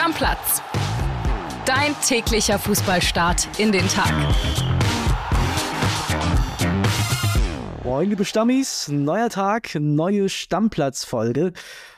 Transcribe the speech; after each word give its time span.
Stammplatz. 0.00 0.62
Dein 1.66 1.94
täglicher 2.00 2.58
Fußballstart 2.58 3.60
in 3.60 3.70
den 3.70 3.86
Tag. 3.86 4.10
Moin, 7.84 8.08
liebe 8.08 8.24
Stammis, 8.24 8.88
neuer 8.88 9.28
Tag, 9.28 9.74
neue 9.74 10.30
Stammplatzfolge. 10.30 11.52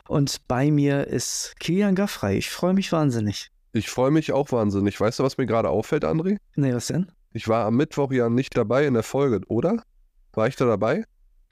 Und 0.08 0.48
bei 0.48 0.72
mir 0.72 1.06
ist 1.06 1.54
Kilian 1.60 1.94
Gaffrey. 1.94 2.38
Ich 2.38 2.50
freue 2.50 2.74
mich 2.74 2.90
wahnsinnig. 2.90 3.52
Ich 3.72 3.88
freue 3.88 4.10
mich 4.10 4.32
auch 4.32 4.50
wahnsinnig. 4.50 5.00
Weißt 5.00 5.20
du, 5.20 5.22
was 5.22 5.38
mir 5.38 5.46
gerade 5.46 5.68
auffällt, 5.68 6.04
André? 6.04 6.38
Nee, 6.56 6.74
was 6.74 6.88
denn? 6.88 7.06
Ich 7.32 7.46
war 7.46 7.66
am 7.66 7.76
Mittwoch 7.76 8.10
ja 8.10 8.28
nicht 8.28 8.56
dabei 8.56 8.84
in 8.84 8.94
der 8.94 9.04
Folge, 9.04 9.42
oder? 9.46 9.80
War 10.32 10.48
ich 10.48 10.56
da 10.56 10.64
dabei? 10.64 11.04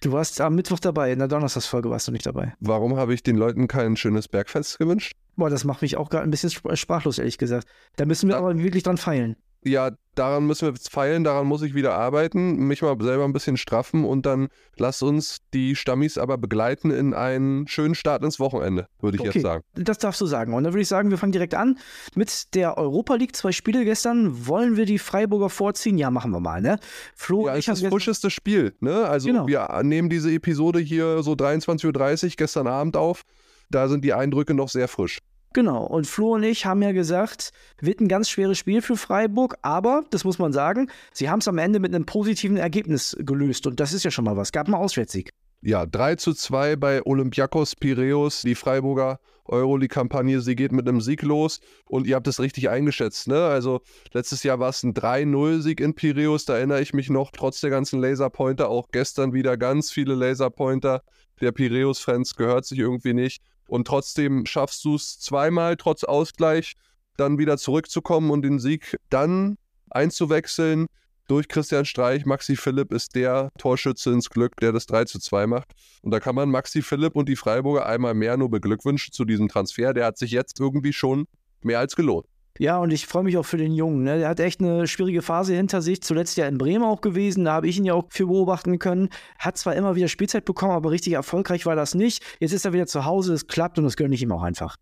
Du 0.02 0.12
warst 0.12 0.40
am 0.40 0.54
Mittwoch 0.54 0.78
dabei, 0.78 1.12
in 1.12 1.18
der 1.18 1.28
Donnerstagsfolge 1.28 1.90
warst 1.90 2.08
du 2.08 2.12
nicht 2.12 2.24
dabei. 2.24 2.54
Warum 2.58 2.96
habe 2.96 3.12
ich 3.12 3.22
den 3.22 3.36
Leuten 3.36 3.68
kein 3.68 3.96
schönes 3.96 4.28
Bergfest 4.28 4.78
gewünscht? 4.78 5.12
Boah, 5.36 5.50
das 5.50 5.64
macht 5.64 5.82
mich 5.82 5.98
auch 5.98 6.08
gerade 6.08 6.24
ein 6.24 6.30
bisschen 6.30 6.50
sprachlos, 6.50 7.18
ehrlich 7.18 7.36
gesagt. 7.36 7.68
Da 7.96 8.06
müssen 8.06 8.28
wir 8.28 8.38
aber 8.38 8.56
wirklich 8.56 8.82
dran 8.82 8.96
feilen 8.96 9.36
ja, 9.64 9.90
daran 10.14 10.46
müssen 10.46 10.66
wir 10.66 10.72
jetzt 10.72 10.90
feilen, 10.90 11.24
daran 11.24 11.46
muss 11.46 11.62
ich 11.62 11.74
wieder 11.74 11.94
arbeiten, 11.94 12.66
mich 12.66 12.82
mal 12.82 12.96
selber 13.00 13.24
ein 13.24 13.32
bisschen 13.32 13.56
straffen 13.56 14.04
und 14.04 14.26
dann 14.26 14.48
lass 14.76 15.02
uns 15.02 15.38
die 15.54 15.76
Stammis 15.76 16.18
aber 16.18 16.38
begleiten 16.38 16.90
in 16.90 17.14
einen 17.14 17.66
schönen 17.68 17.94
Start 17.94 18.22
ins 18.22 18.40
Wochenende, 18.40 18.86
würde 19.00 19.16
ich 19.16 19.20
okay, 19.20 19.30
jetzt 19.34 19.42
sagen. 19.42 19.64
Das 19.74 19.98
darfst 19.98 20.20
du 20.20 20.26
sagen. 20.26 20.52
Und 20.54 20.64
dann 20.64 20.72
würde 20.72 20.82
ich 20.82 20.88
sagen, 20.88 21.10
wir 21.10 21.18
fangen 21.18 21.32
direkt 21.32 21.54
an 21.54 21.78
mit 22.14 22.54
der 22.54 22.76
Europa 22.76 23.14
League. 23.14 23.36
Zwei 23.36 23.52
Spiele 23.52 23.84
gestern. 23.84 24.46
Wollen 24.46 24.76
wir 24.76 24.86
die 24.86 24.98
Freiburger 24.98 25.50
vorziehen? 25.50 25.98
Ja, 25.98 26.10
machen 26.10 26.32
wir 26.32 26.40
mal, 26.40 26.60
ne? 26.60 26.78
Flo, 27.14 27.46
ja, 27.46 27.56
ich 27.56 27.66
das 27.66 27.80
frischeste 27.82 28.30
Spiel, 28.30 28.74
ne? 28.80 29.06
Also 29.06 29.28
genau. 29.28 29.46
wir 29.46 29.68
nehmen 29.82 30.10
diese 30.10 30.32
Episode 30.32 30.80
hier 30.80 31.22
so 31.22 31.32
23.30 31.32 32.24
Uhr 32.24 32.30
gestern 32.36 32.66
Abend 32.66 32.96
auf. 32.96 33.22
Da 33.70 33.88
sind 33.88 34.04
die 34.04 34.12
Eindrücke 34.12 34.52
noch 34.54 34.68
sehr 34.68 34.88
frisch. 34.88 35.20
Genau, 35.52 35.84
und 35.84 36.06
Flo 36.06 36.34
und 36.34 36.44
ich 36.44 36.64
haben 36.64 36.80
ja 36.80 36.92
gesagt, 36.92 37.50
wird 37.80 38.00
ein 38.00 38.06
ganz 38.06 38.28
schweres 38.28 38.56
Spiel 38.56 38.82
für 38.82 38.96
Freiburg, 38.96 39.56
aber, 39.62 40.04
das 40.10 40.22
muss 40.22 40.38
man 40.38 40.52
sagen, 40.52 40.88
sie 41.12 41.28
haben 41.28 41.40
es 41.40 41.48
am 41.48 41.58
Ende 41.58 41.80
mit 41.80 41.92
einem 41.92 42.06
positiven 42.06 42.56
Ergebnis 42.56 43.16
gelöst 43.18 43.66
und 43.66 43.80
das 43.80 43.92
ist 43.92 44.04
ja 44.04 44.12
schon 44.12 44.24
mal 44.24 44.36
was. 44.36 44.52
Gab 44.52 44.66
einen 44.66 44.76
Auswärtssieg. 44.76 45.30
Ja, 45.62 45.86
3 45.86 46.14
zu 46.14 46.34
2 46.34 46.76
bei 46.76 47.04
Olympiakos 47.04 47.74
Piräus, 47.74 48.42
die 48.42 48.54
Freiburger 48.54 49.18
Euroleague-Kampagne, 49.44 50.40
sie 50.40 50.54
geht 50.54 50.70
mit 50.70 50.88
einem 50.88 51.00
Sieg 51.00 51.22
los 51.22 51.58
und 51.84 52.06
ihr 52.06 52.14
habt 52.14 52.28
es 52.28 52.38
richtig 52.38 52.70
eingeschätzt, 52.70 53.26
ne? 53.26 53.44
Also 53.44 53.80
letztes 54.12 54.44
Jahr 54.44 54.60
war 54.60 54.70
es 54.70 54.84
ein 54.84 54.94
3-0-Sieg 54.94 55.80
in 55.80 55.94
Piräus, 55.94 56.44
da 56.44 56.56
erinnere 56.56 56.80
ich 56.80 56.94
mich 56.94 57.10
noch, 57.10 57.32
trotz 57.32 57.60
der 57.60 57.70
ganzen 57.70 58.00
Laserpointer, 58.00 58.68
auch 58.68 58.88
gestern 58.92 59.32
wieder 59.32 59.56
ganz 59.56 59.90
viele 59.90 60.14
Laserpointer. 60.14 61.02
Der 61.40 61.52
Piräus-Fans 61.52 62.36
gehört 62.36 62.64
sich 62.66 62.78
irgendwie 62.78 63.14
nicht 63.14 63.42
und 63.70 63.86
trotzdem 63.86 64.46
schaffst 64.46 64.84
du 64.84 64.96
es 64.96 65.18
zweimal 65.18 65.76
trotz 65.76 66.04
Ausgleich 66.04 66.74
dann 67.16 67.38
wieder 67.38 67.56
zurückzukommen 67.56 68.30
und 68.30 68.42
den 68.42 68.58
Sieg 68.58 68.96
dann 69.10 69.56
einzuwechseln 69.90 70.86
durch 71.28 71.46
Christian 71.48 71.84
Streich. 71.84 72.26
Maxi 72.26 72.56
Philipp 72.56 72.92
ist 72.92 73.14
der 73.14 73.50
Torschütze 73.58 74.10
ins 74.10 74.30
Glück, 74.30 74.56
der 74.56 74.72
das 74.72 74.86
3 74.86 75.04
zu 75.04 75.20
2 75.20 75.46
macht. 75.46 75.72
Und 76.02 76.10
da 76.10 76.18
kann 76.18 76.34
man 76.34 76.50
Maxi 76.50 76.82
Philipp 76.82 77.14
und 77.14 77.28
die 77.28 77.36
Freiburger 77.36 77.86
einmal 77.86 78.14
mehr 78.14 78.36
nur 78.36 78.50
beglückwünschen 78.50 79.12
zu 79.12 79.24
diesem 79.24 79.48
Transfer. 79.48 79.94
Der 79.94 80.06
hat 80.06 80.18
sich 80.18 80.32
jetzt 80.32 80.58
irgendwie 80.58 80.92
schon 80.92 81.26
mehr 81.62 81.78
als 81.78 81.94
gelohnt. 81.94 82.26
Ja, 82.60 82.76
und 82.76 82.90
ich 82.90 83.06
freue 83.06 83.22
mich 83.22 83.38
auch 83.38 83.46
für 83.46 83.56
den 83.56 83.72
Jungen. 83.72 84.02
Ne? 84.02 84.18
Der 84.18 84.28
hat 84.28 84.38
echt 84.38 84.60
eine 84.60 84.86
schwierige 84.86 85.22
Phase 85.22 85.54
hinter 85.54 85.80
sich. 85.80 86.02
Zuletzt 86.02 86.36
ja 86.36 86.46
in 86.46 86.58
Bremen 86.58 86.84
auch 86.84 87.00
gewesen. 87.00 87.46
Da 87.46 87.52
habe 87.54 87.66
ich 87.66 87.78
ihn 87.78 87.86
ja 87.86 87.94
auch 87.94 88.08
für 88.10 88.26
beobachten 88.26 88.78
können. 88.78 89.08
Hat 89.38 89.56
zwar 89.56 89.74
immer 89.76 89.96
wieder 89.96 90.08
Spielzeit 90.08 90.44
bekommen, 90.44 90.72
aber 90.72 90.90
richtig 90.90 91.14
erfolgreich 91.14 91.64
war 91.64 91.74
das 91.74 91.94
nicht. 91.94 92.22
Jetzt 92.38 92.52
ist 92.52 92.66
er 92.66 92.74
wieder 92.74 92.86
zu 92.86 93.06
Hause. 93.06 93.32
Es 93.32 93.46
klappt 93.46 93.78
und 93.78 93.84
das 93.84 93.96
gönne 93.96 94.14
ich 94.14 94.20
ihm 94.20 94.30
auch 94.30 94.42
einfach. 94.42 94.76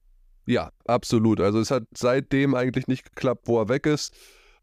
Ja, 0.44 0.70
absolut. 0.88 1.40
Also 1.40 1.60
es 1.60 1.70
hat 1.70 1.84
seitdem 1.96 2.56
eigentlich 2.56 2.88
nicht 2.88 3.04
geklappt, 3.04 3.42
wo 3.46 3.60
er 3.60 3.68
weg 3.68 3.86
ist. 3.86 4.12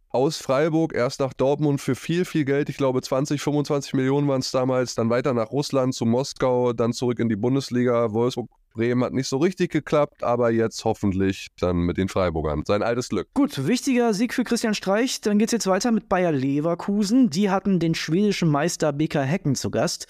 Aus 0.10 0.36
Freiburg, 0.36 0.94
erst 0.94 1.22
nach 1.22 1.32
Dortmund 1.32 1.80
für 1.80 1.96
viel, 1.96 2.26
viel 2.26 2.44
Geld. 2.44 2.68
Ich 2.68 2.76
glaube 2.76 3.02
20, 3.02 3.42
25 3.42 3.94
Millionen 3.94 4.28
waren 4.28 4.42
es 4.42 4.52
damals. 4.52 4.94
Dann 4.94 5.10
weiter 5.10 5.34
nach 5.34 5.52
Russland, 5.52 5.96
zu 5.96 6.06
Moskau, 6.06 6.74
dann 6.74 6.92
zurück 6.92 7.20
in 7.20 7.30
die 7.30 7.38
Bundesliga. 7.38 8.12
Wolfsburg 8.12 8.50
Bremen 8.76 9.04
hat 9.04 9.14
nicht 9.14 9.28
so 9.28 9.38
richtig 9.38 9.72
geklappt, 9.72 10.24
aber 10.24 10.52
jetzt 10.52 10.84
hoffentlich 10.84 11.48
dann 11.60 11.78
mit 11.78 11.98
den 11.98 12.10
Freiburgern. 12.10 12.64
Sein 12.68 12.84
altes 12.84 13.10
Glück. 13.10 13.30
Gut, 13.34 13.68
wichtiger 13.68 14.14
Sieg 14.14 14.34
für 14.34 14.44
Christian 14.44 14.74
Streich. 14.74 15.22
Dann 15.22 15.40
geht 15.40 15.48
es 15.48 15.54
jetzt 15.54 15.68
weiter 15.68 15.92
mit 15.92 16.10
Bayer 16.10 16.34
Leverkusen. 16.34 17.30
Die 17.30 17.50
hatten 17.50 17.80
den 17.80 17.96
schwedischen 17.96 18.50
Meister 18.50 18.92
BK 18.92 19.22
Hecken 19.22 19.56
zu 19.56 19.72
Gast. 19.72 20.08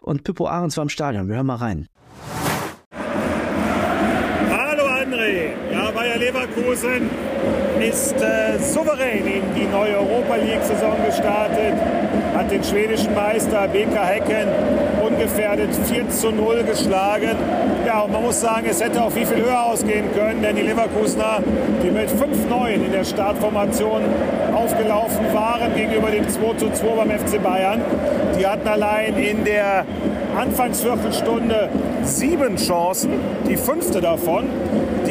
Und 0.00 0.22
Pippo 0.22 0.46
Ahrens 0.46 0.76
war 0.76 0.82
im 0.82 0.88
Stadion. 0.88 1.28
Wir 1.28 1.36
hören 1.36 1.46
mal 1.46 1.56
rein. 1.56 1.88
Hallo 4.50 4.84
André. 4.84 5.52
Ja, 5.72 5.90
Bayer 5.90 6.18
Leverkusen 6.34 7.10
ist 7.80 8.14
äh, 8.20 8.58
souverän 8.58 9.24
in 9.26 9.42
die 9.54 9.66
neue 9.66 9.96
Europa 9.96 10.34
League-Saison 10.34 10.96
gestartet, 11.06 11.74
hat 12.34 12.50
den 12.50 12.62
schwedischen 12.64 13.14
Meister 13.14 13.68
BK 13.68 14.04
Hecken 14.04 14.48
ungefährdet 15.06 15.70
4 15.86 16.08
zu 16.10 16.30
0 16.30 16.64
geschlagen. 16.64 17.36
Ja, 17.86 18.00
und 18.00 18.12
man 18.12 18.22
muss 18.22 18.40
sagen, 18.40 18.66
es 18.68 18.82
hätte 18.82 19.02
auch 19.02 19.14
wie 19.14 19.24
viel 19.24 19.44
höher 19.44 19.64
ausgehen 19.64 20.06
können, 20.12 20.42
denn 20.42 20.56
die 20.56 20.62
Leverkusener, 20.62 21.40
die 21.84 21.90
mit 21.90 22.08
5-9 22.10 22.84
in 22.84 22.92
der 22.92 23.04
Startformation 23.04 24.02
aufgelaufen 24.54 25.32
waren 25.32 25.74
gegenüber 25.74 26.10
dem 26.10 26.28
2 26.28 26.54
zu 26.54 26.70
2 26.70 26.86
beim 26.96 27.10
FC 27.10 27.40
Bayern, 27.42 27.80
die 28.38 28.46
hatten 28.46 28.66
allein 28.66 29.16
in 29.16 29.44
der 29.44 29.84
Anfangsviertelstunde 30.36 31.68
sieben 32.02 32.56
Chancen, 32.56 33.10
die 33.48 33.56
fünfte 33.56 34.00
davon, 34.00 34.46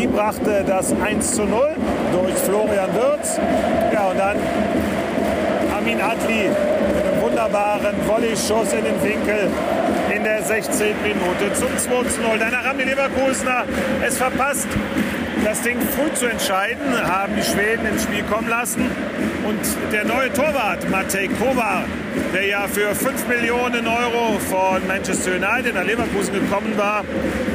die 0.03 0.07
brachte 0.07 0.65
das 0.67 0.93
1 1.01 1.35
zu 1.35 1.45
0 1.45 1.75
durch 2.11 2.33
Florian 2.35 2.93
Wirz. 2.93 3.39
Ja, 3.93 4.07
und 4.07 4.19
dann 4.19 4.35
Amin 5.77 6.01
Adli 6.01 6.49
mit 6.49 7.05
einem 7.05 7.21
wunderbaren 7.21 7.95
Volley-Schuss 8.05 8.73
in 8.73 8.83
den 8.83 9.01
Winkel 9.01 9.49
in 10.13 10.25
der 10.25 10.43
16. 10.43 10.87
Minute 11.03 11.53
zum 11.53 11.69
2 11.77 12.09
zu 12.09 12.21
0. 12.21 12.37
Danach 12.37 12.65
haben 12.65 12.79
die 12.79 12.83
Leverkusener 12.83 13.63
es 14.05 14.17
verpasst, 14.17 14.67
das 15.45 15.61
Ding 15.61 15.77
früh 15.79 16.13
zu 16.13 16.25
entscheiden, 16.25 16.83
haben 17.01 17.35
die 17.37 17.43
Schweden 17.43 17.85
ins 17.85 18.03
Spiel 18.03 18.23
kommen 18.23 18.49
lassen. 18.49 18.91
Und 19.45 19.59
der 19.91 20.05
neue 20.05 20.31
Torwart, 20.31 20.89
Matej 20.89 21.27
Kovar, 21.27 21.83
der 22.33 22.45
ja 22.45 22.67
für 22.67 22.95
5 22.95 23.27
Millionen 23.27 23.87
Euro 23.87 24.39
von 24.39 24.87
Manchester 24.87 25.31
United 25.31 25.75
nach 25.75 25.83
Leverkusen 25.83 26.33
gekommen 26.33 26.77
war, 26.77 27.03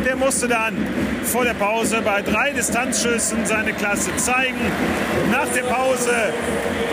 der 0.04 0.16
musste 0.16 0.49
dann 0.49 0.76
vor 1.25 1.44
der 1.44 1.54
Pause 1.54 2.03
bei 2.04 2.21
drei 2.22 2.53
Distanzschüssen 2.53 3.47
seine 3.47 3.72
Klasse 3.72 4.15
zeigen. 4.16 4.60
Nach 5.32 5.49
der 5.49 5.62
Pause 5.62 6.12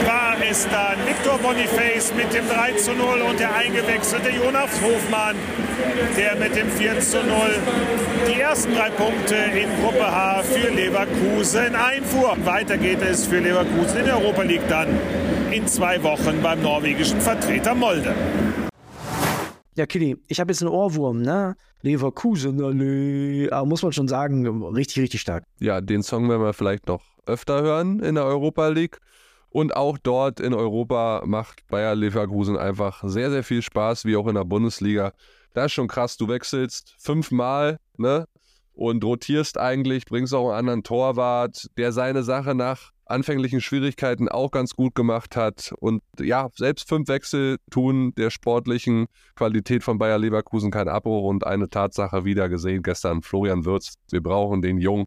war 0.05 0.35
es 0.49 0.67
dann 0.69 0.97
Victor 1.05 1.37
Boniface 1.39 2.13
mit 2.15 2.33
dem 2.33 2.47
3 2.47 2.73
zu 2.73 2.93
0 2.93 3.21
und 3.21 3.39
der 3.39 3.53
eingewechselte 3.55 4.29
Jonas 4.29 4.69
Hofmann, 4.81 5.35
der 6.17 6.35
mit 6.35 6.55
dem 6.55 6.69
4 6.71 6.99
zu 6.99 7.17
0 7.17 7.25
die 8.27 8.39
ersten 8.39 8.73
drei 8.73 8.89
Punkte 8.89 9.35
in 9.35 9.69
Gruppe 9.81 10.05
H 10.05 10.43
für 10.43 10.69
Leverkusen 10.69 11.75
einfuhr. 11.75 12.35
Weiter 12.43 12.77
geht 12.77 13.01
es 13.01 13.25
für 13.25 13.39
Leverkusen 13.39 13.99
in 13.99 14.05
der 14.05 14.17
Europa 14.17 14.41
League 14.43 14.67
dann 14.67 14.84
in 15.51 15.67
zwei 15.67 16.01
Wochen 16.03 16.41
beim 16.41 16.61
norwegischen 16.61 17.19
Vertreter 17.21 17.73
Molde. 17.75 18.13
Ja, 19.75 19.85
Kili, 19.85 20.15
ich 20.27 20.39
habe 20.39 20.51
jetzt 20.51 20.61
einen 20.61 20.71
Ohrwurm, 20.71 21.21
ne? 21.21 21.55
Leverkusen, 21.81 22.63
alle. 22.63 23.51
Aber 23.51 23.65
muss 23.65 23.83
man 23.83 23.91
schon 23.91 24.07
sagen, 24.07 24.63
richtig, 24.73 25.03
richtig 25.03 25.21
stark. 25.21 25.43
Ja, 25.59 25.81
den 25.81 26.01
Song 26.01 26.29
werden 26.29 26.41
wir 26.41 26.53
vielleicht 26.53 26.87
noch 26.87 27.03
öfter 27.25 27.61
hören 27.61 27.99
in 27.99 28.15
der 28.15 28.25
Europa 28.25 28.69
League. 28.69 28.99
Und 29.49 29.75
auch 29.75 29.97
dort 29.97 30.39
in 30.39 30.53
Europa 30.53 31.23
macht 31.25 31.65
Bayer 31.67 31.95
Leverkusen 31.95 32.57
einfach 32.57 33.03
sehr, 33.05 33.31
sehr 33.31 33.43
viel 33.43 33.61
Spaß, 33.61 34.03
wie 34.05 34.17
auch 34.17 34.27
in 34.27 34.35
der 34.35 34.43
Bundesliga. 34.43 35.13
Das 35.53 35.67
ist 35.67 35.73
schon 35.73 35.87
krass. 35.87 36.17
Du 36.17 36.27
wechselst 36.27 36.95
fünfmal, 36.97 37.79
ne? 37.97 38.27
Und 38.73 39.03
rotierst 39.05 39.57
eigentlich, 39.57 40.05
bringst 40.05 40.33
auch 40.33 40.49
einen 40.49 40.57
anderen 40.57 40.83
Torwart, 40.83 41.69
der 41.77 41.93
seine 41.93 42.23
Sache 42.23 42.55
nach 42.55 42.91
anfänglichen 43.05 43.61
Schwierigkeiten 43.61 44.29
auch 44.29 44.51
ganz 44.51 44.73
gut 44.75 44.95
gemacht 44.95 45.35
hat. 45.35 45.73
Und 45.79 46.01
ja, 46.19 46.49
selbst 46.55 46.89
fünf 46.89 47.07
Wechsel 47.07 47.57
tun 47.69 48.13
der 48.15 48.29
sportlichen 48.29 49.07
Qualität 49.35 49.83
von 49.83 49.97
Bayer 49.97 50.17
Leverkusen 50.17 50.71
keinen 50.71 50.89
Abbruch 50.89 51.27
und 51.27 51.45
eine 51.45 51.69
Tatsache 51.69 52.25
wieder 52.25 52.49
gesehen 52.49 52.83
gestern 52.83 53.21
Florian 53.21 53.65
Würz. 53.65 53.95
Wir 54.09 54.21
brauchen 54.21 54.61
den 54.61 54.77
Jungen 54.77 55.05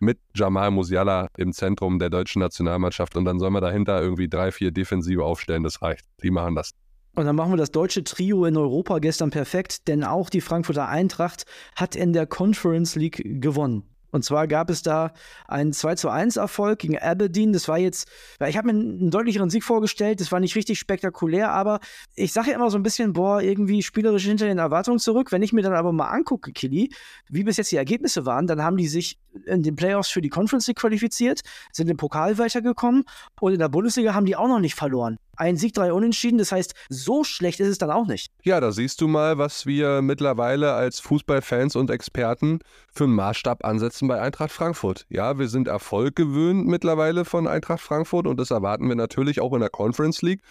mit 0.00 0.18
Jamal 0.34 0.70
Musiala 0.70 1.28
im 1.36 1.52
Zentrum 1.52 1.98
der 1.98 2.10
deutschen 2.10 2.40
Nationalmannschaft 2.40 3.16
und 3.16 3.24
dann 3.24 3.38
sollen 3.38 3.52
wir 3.52 3.60
dahinter 3.60 4.00
irgendwie 4.00 4.28
drei, 4.28 4.50
vier 4.50 4.70
Defensive 4.70 5.24
aufstellen. 5.24 5.62
Das 5.62 5.82
reicht. 5.82 6.06
Die 6.22 6.30
machen 6.30 6.54
das. 6.54 6.72
Und 7.14 7.26
dann 7.26 7.36
machen 7.36 7.52
wir 7.52 7.56
das 7.56 7.70
deutsche 7.70 8.04
Trio 8.04 8.44
in 8.44 8.56
Europa 8.56 8.98
gestern 8.98 9.30
perfekt, 9.30 9.88
denn 9.88 10.04
auch 10.04 10.30
die 10.30 10.40
Frankfurter 10.40 10.88
Eintracht 10.88 11.44
hat 11.76 11.96
in 11.96 12.12
der 12.12 12.26
Conference 12.26 12.94
League 12.94 13.22
gewonnen. 13.42 13.82
Und 14.10 14.24
zwar 14.24 14.46
gab 14.46 14.70
es 14.70 14.82
da 14.82 15.12
einen 15.46 15.72
2 15.72 15.94
zu 15.94 16.08
1 16.08 16.36
Erfolg 16.36 16.80
gegen 16.80 16.98
Aberdeen. 16.98 17.52
Das 17.52 17.68
war 17.68 17.78
jetzt, 17.78 18.08
ich 18.46 18.56
habe 18.56 18.72
mir 18.72 18.78
einen 18.78 19.10
deutlicheren 19.10 19.50
Sieg 19.50 19.64
vorgestellt. 19.64 20.20
Das 20.20 20.32
war 20.32 20.40
nicht 20.40 20.56
richtig 20.56 20.78
spektakulär, 20.78 21.50
aber 21.50 21.80
ich 22.14 22.32
sage 22.32 22.50
ja 22.50 22.56
immer 22.56 22.70
so 22.70 22.78
ein 22.78 22.82
bisschen, 22.82 23.12
boah, 23.12 23.40
irgendwie 23.40 23.82
spielerisch 23.82 24.24
hinter 24.24 24.46
den 24.46 24.58
Erwartungen 24.58 24.98
zurück. 24.98 25.32
Wenn 25.32 25.42
ich 25.42 25.52
mir 25.52 25.62
dann 25.62 25.74
aber 25.74 25.92
mal 25.92 26.08
angucke, 26.08 26.52
Killy, 26.52 26.92
wie 27.28 27.44
bis 27.44 27.56
jetzt 27.56 27.72
die 27.72 27.76
Ergebnisse 27.76 28.26
waren, 28.26 28.46
dann 28.46 28.62
haben 28.62 28.76
die 28.76 28.88
sich 28.88 29.18
in 29.46 29.62
den 29.62 29.76
Playoffs 29.76 30.08
für 30.08 30.20
die 30.20 30.28
Conference 30.28 30.66
League 30.66 30.78
qualifiziert, 30.78 31.40
sind 31.72 31.88
im 31.88 31.96
Pokal 31.96 32.38
weitergekommen 32.38 33.04
und 33.40 33.52
in 33.52 33.58
der 33.58 33.68
Bundesliga 33.68 34.14
haben 34.14 34.26
die 34.26 34.36
auch 34.36 34.48
noch 34.48 34.58
nicht 34.58 34.74
verloren. 34.74 35.18
Ein 35.40 35.56
Sieg, 35.56 35.72
drei 35.72 35.90
Unentschieden, 35.90 36.36
das 36.36 36.52
heißt, 36.52 36.74
so 36.90 37.24
schlecht 37.24 37.60
ist 37.60 37.68
es 37.68 37.78
dann 37.78 37.90
auch 37.90 38.06
nicht. 38.06 38.30
Ja, 38.42 38.60
da 38.60 38.72
siehst 38.72 39.00
du 39.00 39.08
mal, 39.08 39.38
was 39.38 39.64
wir 39.64 40.02
mittlerweile 40.02 40.74
als 40.74 41.00
Fußballfans 41.00 41.76
und 41.76 41.90
Experten 41.90 42.58
für 42.92 43.04
einen 43.04 43.14
Maßstab 43.14 43.64
ansetzen 43.64 44.06
bei 44.06 44.20
Eintracht 44.20 44.52
Frankfurt. 44.52 45.06
Ja, 45.08 45.38
wir 45.38 45.48
sind 45.48 45.66
Erfolg 45.66 46.14
gewöhnt 46.14 46.66
mittlerweile 46.66 47.24
von 47.24 47.46
Eintracht 47.46 47.80
Frankfurt 47.80 48.26
und 48.26 48.38
das 48.38 48.50
erwarten 48.50 48.86
wir 48.86 48.96
natürlich 48.96 49.40
auch 49.40 49.54
in 49.54 49.60
der 49.60 49.70
Conference 49.70 50.20
League. 50.20 50.42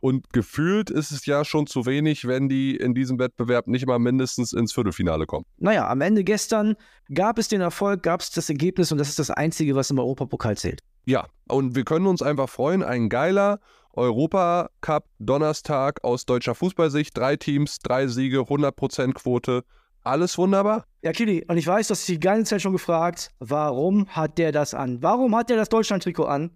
Und 0.00 0.32
gefühlt 0.32 0.90
ist 0.90 1.12
es 1.12 1.26
ja 1.26 1.44
schon 1.44 1.68
zu 1.68 1.86
wenig, 1.86 2.26
wenn 2.26 2.48
die 2.48 2.74
in 2.74 2.92
diesem 2.92 3.20
Wettbewerb 3.20 3.68
nicht 3.68 3.86
mal 3.86 4.00
mindestens 4.00 4.52
ins 4.52 4.72
Viertelfinale 4.72 5.26
kommen. 5.26 5.46
Naja, 5.58 5.88
am 5.88 6.00
Ende 6.00 6.24
gestern 6.24 6.74
gab 7.14 7.38
es 7.38 7.46
den 7.46 7.60
Erfolg, 7.60 8.02
gab 8.02 8.20
es 8.20 8.32
das 8.32 8.50
Ergebnis 8.50 8.90
und 8.90 8.98
das 8.98 9.08
ist 9.08 9.20
das 9.20 9.30
Einzige, 9.30 9.76
was 9.76 9.92
im 9.92 10.00
Europapokal 10.00 10.56
zählt. 10.56 10.80
Ja, 11.06 11.28
und 11.46 11.76
wir 11.76 11.84
können 11.84 12.06
uns 12.06 12.20
einfach 12.20 12.48
freuen. 12.48 12.82
Ein 12.82 13.08
geiler 13.08 13.60
Europacup 13.96 15.04
Donnerstag 15.18 16.02
aus 16.04 16.26
deutscher 16.26 16.54
Fußballsicht. 16.54 17.16
Drei 17.16 17.36
Teams, 17.36 17.78
drei 17.78 18.06
Siege, 18.06 18.40
100% 18.40 19.12
Quote. 19.14 19.64
Alles 20.02 20.36
wunderbar. 20.36 20.84
Ja, 21.02 21.12
Kili, 21.12 21.44
und 21.48 21.56
ich 21.56 21.66
weiß, 21.66 21.88
dass 21.88 22.04
dich 22.04 22.16
die 22.16 22.20
ganze 22.20 22.50
Zeit 22.50 22.62
schon 22.62 22.72
gefragt, 22.72 23.30
warum 23.38 24.06
hat 24.08 24.36
der 24.38 24.52
das 24.52 24.74
an? 24.74 25.02
Warum 25.02 25.34
hat 25.34 25.48
der 25.48 25.56
das 25.56 25.70
Deutschland-Trikot 25.70 26.24
an? 26.24 26.50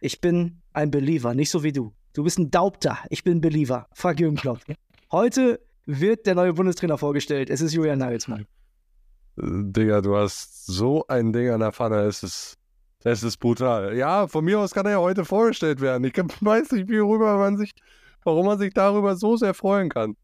Ich 0.00 0.20
bin 0.20 0.62
ein 0.72 0.90
Believer, 0.90 1.34
nicht 1.34 1.50
so 1.50 1.62
wie 1.62 1.72
du. 1.72 1.92
Du 2.12 2.22
bist 2.22 2.38
ein 2.38 2.50
Daubter, 2.50 2.98
ich 3.10 3.24
bin 3.24 3.38
ein 3.38 3.40
Believer. 3.40 3.88
Frag 3.92 4.20
Jürgen 4.20 4.36
Klopp. 4.36 4.60
Heute 5.10 5.60
wird 5.84 6.26
der 6.26 6.34
neue 6.34 6.52
Bundestrainer 6.52 6.98
vorgestellt. 6.98 7.50
Es 7.50 7.60
ist 7.60 7.72
Julian 7.72 7.98
Nagelsmann. 7.98 8.46
Digga, 9.36 10.00
du 10.00 10.16
hast 10.16 10.66
so 10.66 11.06
ein 11.08 11.32
Ding 11.32 11.50
an 11.50 11.60
der 11.60 11.72
Pfanne. 11.72 12.00
Es 12.02 12.22
ist 12.22 12.56
das 13.02 13.22
ist 13.22 13.38
brutal. 13.38 13.96
Ja, 13.96 14.26
von 14.26 14.44
mir 14.44 14.58
aus 14.58 14.72
kann 14.72 14.86
er 14.86 14.92
ja 14.92 14.98
heute 14.98 15.24
vorgestellt 15.24 15.80
werden. 15.80 16.04
Ich 16.04 16.14
weiß 16.40 16.72
nicht, 16.72 16.88
worüber 16.88 17.38
man 17.38 17.56
sich, 17.56 17.72
warum 18.24 18.46
man 18.46 18.58
sich 18.58 18.72
darüber 18.74 19.16
so 19.16 19.36
sehr 19.36 19.54
freuen 19.54 19.88
kann. 19.88 20.16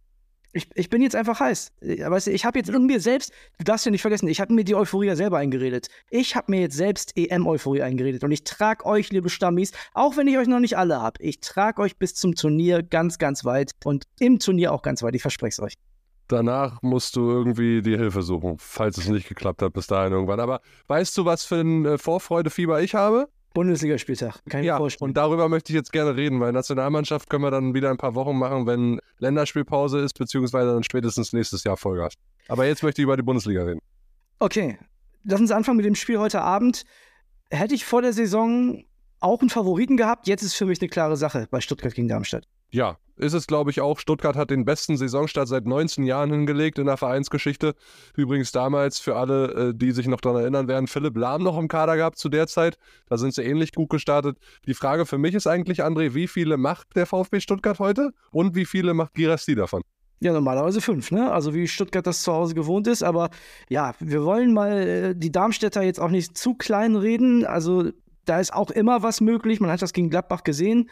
Ich, 0.54 0.68
ich 0.74 0.90
bin 0.90 1.00
jetzt 1.00 1.16
einfach 1.16 1.40
heiß. 1.40 1.72
Äh, 1.80 2.10
weißt 2.10 2.26
du, 2.26 2.30
ich 2.30 2.44
habe 2.44 2.58
jetzt 2.58 2.68
in 2.68 2.86
mir 2.86 3.00
selbst, 3.00 3.32
du 3.58 3.64
darfst 3.64 3.86
ja 3.86 3.90
nicht 3.90 4.02
vergessen, 4.02 4.28
ich 4.28 4.40
habe 4.40 4.52
mir 4.52 4.64
die 4.64 4.74
Euphorie 4.74 5.06
ja 5.06 5.16
selber 5.16 5.38
eingeredet. 5.38 5.88
Ich 6.10 6.36
habe 6.36 6.50
mir 6.50 6.60
jetzt 6.60 6.76
selbst 6.76 7.16
EM-Euphorie 7.16 7.82
eingeredet. 7.82 8.22
Und 8.24 8.32
ich 8.32 8.44
trage 8.44 8.84
euch, 8.84 9.10
liebe 9.10 9.30
Stammis, 9.30 9.72
auch 9.94 10.16
wenn 10.16 10.28
ich 10.28 10.36
euch 10.36 10.48
noch 10.48 10.60
nicht 10.60 10.76
alle 10.76 11.00
habe, 11.00 11.22
ich 11.22 11.40
trage 11.40 11.80
euch 11.80 11.96
bis 11.96 12.14
zum 12.14 12.34
Turnier 12.34 12.82
ganz, 12.82 13.18
ganz 13.18 13.44
weit. 13.44 13.72
Und 13.84 14.04
im 14.18 14.38
Turnier 14.38 14.72
auch 14.72 14.82
ganz 14.82 15.02
weit. 15.02 15.14
Ich 15.14 15.22
verspreche 15.22 15.52
es 15.52 15.60
euch 15.60 15.74
danach 16.32 16.82
musst 16.82 17.16
du 17.16 17.30
irgendwie 17.30 17.82
die 17.82 17.96
Hilfe 17.96 18.22
suchen, 18.22 18.56
falls 18.58 18.98
es 18.98 19.08
nicht 19.08 19.28
geklappt 19.28 19.62
hat 19.62 19.72
bis 19.72 19.86
dahin 19.86 20.12
irgendwann. 20.12 20.40
Aber 20.40 20.60
weißt 20.88 21.16
du, 21.16 21.24
was 21.24 21.44
für 21.44 21.60
ein 21.60 21.84
äh, 21.84 21.98
Vorfreudefieber 21.98 22.80
ich 22.82 22.94
habe? 22.94 23.28
Bundesligaspieltag, 23.54 24.40
ich 24.46 24.54
ja, 24.64 24.78
vorstellen. 24.78 25.10
Und 25.10 25.16
darüber 25.16 25.48
möchte 25.48 25.72
ich 25.72 25.76
jetzt 25.76 25.92
gerne 25.92 26.16
reden, 26.16 26.40
weil 26.40 26.52
Nationalmannschaft 26.52 27.28
können 27.28 27.44
wir 27.44 27.50
dann 27.50 27.74
wieder 27.74 27.90
ein 27.90 27.98
paar 27.98 28.14
Wochen 28.14 28.38
machen, 28.38 28.66
wenn 28.66 28.98
Länderspielpause 29.18 29.98
ist, 30.00 30.14
beziehungsweise 30.18 30.72
dann 30.72 30.82
spätestens 30.82 31.34
nächstes 31.34 31.62
Jahr 31.64 31.76
Vollgas. 31.76 32.14
Aber 32.48 32.66
jetzt 32.66 32.82
möchte 32.82 33.02
ich 33.02 33.04
über 33.04 33.16
die 33.16 33.22
Bundesliga 33.22 33.64
reden. 33.64 33.80
Okay, 34.38 34.78
lass 35.24 35.40
uns 35.40 35.50
anfangen 35.50 35.76
mit 35.76 35.86
dem 35.86 35.94
Spiel 35.94 36.18
heute 36.18 36.40
Abend. 36.40 36.84
Hätte 37.50 37.74
ich 37.74 37.84
vor 37.84 38.00
der 38.00 38.14
Saison 38.14 38.84
auch 39.22 39.40
einen 39.40 39.50
Favoriten 39.50 39.96
gehabt, 39.96 40.26
jetzt 40.26 40.42
ist 40.42 40.54
für 40.54 40.66
mich 40.66 40.80
eine 40.80 40.88
klare 40.88 41.16
Sache 41.16 41.46
bei 41.50 41.60
Stuttgart 41.60 41.94
gegen 41.94 42.08
Darmstadt. 42.08 42.46
Ja, 42.70 42.96
ist 43.16 43.34
es, 43.34 43.46
glaube 43.46 43.70
ich, 43.70 43.80
auch. 43.82 43.98
Stuttgart 43.98 44.34
hat 44.34 44.50
den 44.50 44.64
besten 44.64 44.96
Saisonstart 44.96 45.46
seit 45.46 45.66
19 45.66 46.04
Jahren 46.04 46.30
hingelegt 46.30 46.78
in 46.78 46.86
der 46.86 46.96
Vereinsgeschichte. 46.96 47.74
Übrigens 48.16 48.50
damals 48.50 48.98
für 48.98 49.16
alle, 49.16 49.68
äh, 49.70 49.74
die 49.74 49.92
sich 49.92 50.06
noch 50.06 50.20
daran 50.20 50.40
erinnern 50.40 50.68
werden, 50.68 50.86
Philipp 50.86 51.16
Lahm 51.16 51.42
noch 51.42 51.58
im 51.58 51.68
Kader 51.68 51.96
gehabt 51.96 52.18
zu 52.18 52.30
der 52.30 52.46
Zeit. 52.46 52.78
Da 53.08 53.18
sind 53.18 53.34
sie 53.34 53.42
ähnlich 53.42 53.72
gut 53.72 53.90
gestartet. 53.90 54.38
Die 54.66 54.74
Frage 54.74 55.04
für 55.04 55.18
mich 55.18 55.34
ist 55.34 55.46
eigentlich, 55.46 55.84
André, 55.84 56.14
wie 56.14 56.26
viele 56.26 56.56
macht 56.56 56.96
der 56.96 57.04
VfB 57.04 57.40
Stuttgart 57.40 57.78
heute 57.78 58.12
und 58.30 58.54
wie 58.54 58.64
viele 58.64 58.94
macht 58.94 59.12
Girassi 59.14 59.54
davon? 59.54 59.82
Ja, 60.20 60.32
normalerweise 60.32 60.80
fünf, 60.80 61.10
ne? 61.10 61.32
Also 61.32 61.52
wie 61.52 61.66
Stuttgart 61.66 62.06
das 62.06 62.22
zu 62.22 62.32
Hause 62.32 62.54
gewohnt 62.54 62.86
ist. 62.86 63.02
Aber 63.02 63.30
ja, 63.68 63.92
wir 63.98 64.24
wollen 64.24 64.54
mal 64.54 64.72
äh, 64.72 65.14
die 65.16 65.32
Darmstädter 65.32 65.82
jetzt 65.82 66.00
auch 66.00 66.10
nicht 66.10 66.38
zu 66.38 66.54
klein 66.54 66.94
reden. 66.96 67.44
Also 67.44 67.90
da 68.24 68.40
ist 68.40 68.52
auch 68.52 68.70
immer 68.70 69.02
was 69.02 69.20
möglich. 69.20 69.60
Man 69.60 69.70
hat 69.70 69.82
das 69.82 69.92
gegen 69.92 70.10
Gladbach 70.10 70.44
gesehen. 70.44 70.90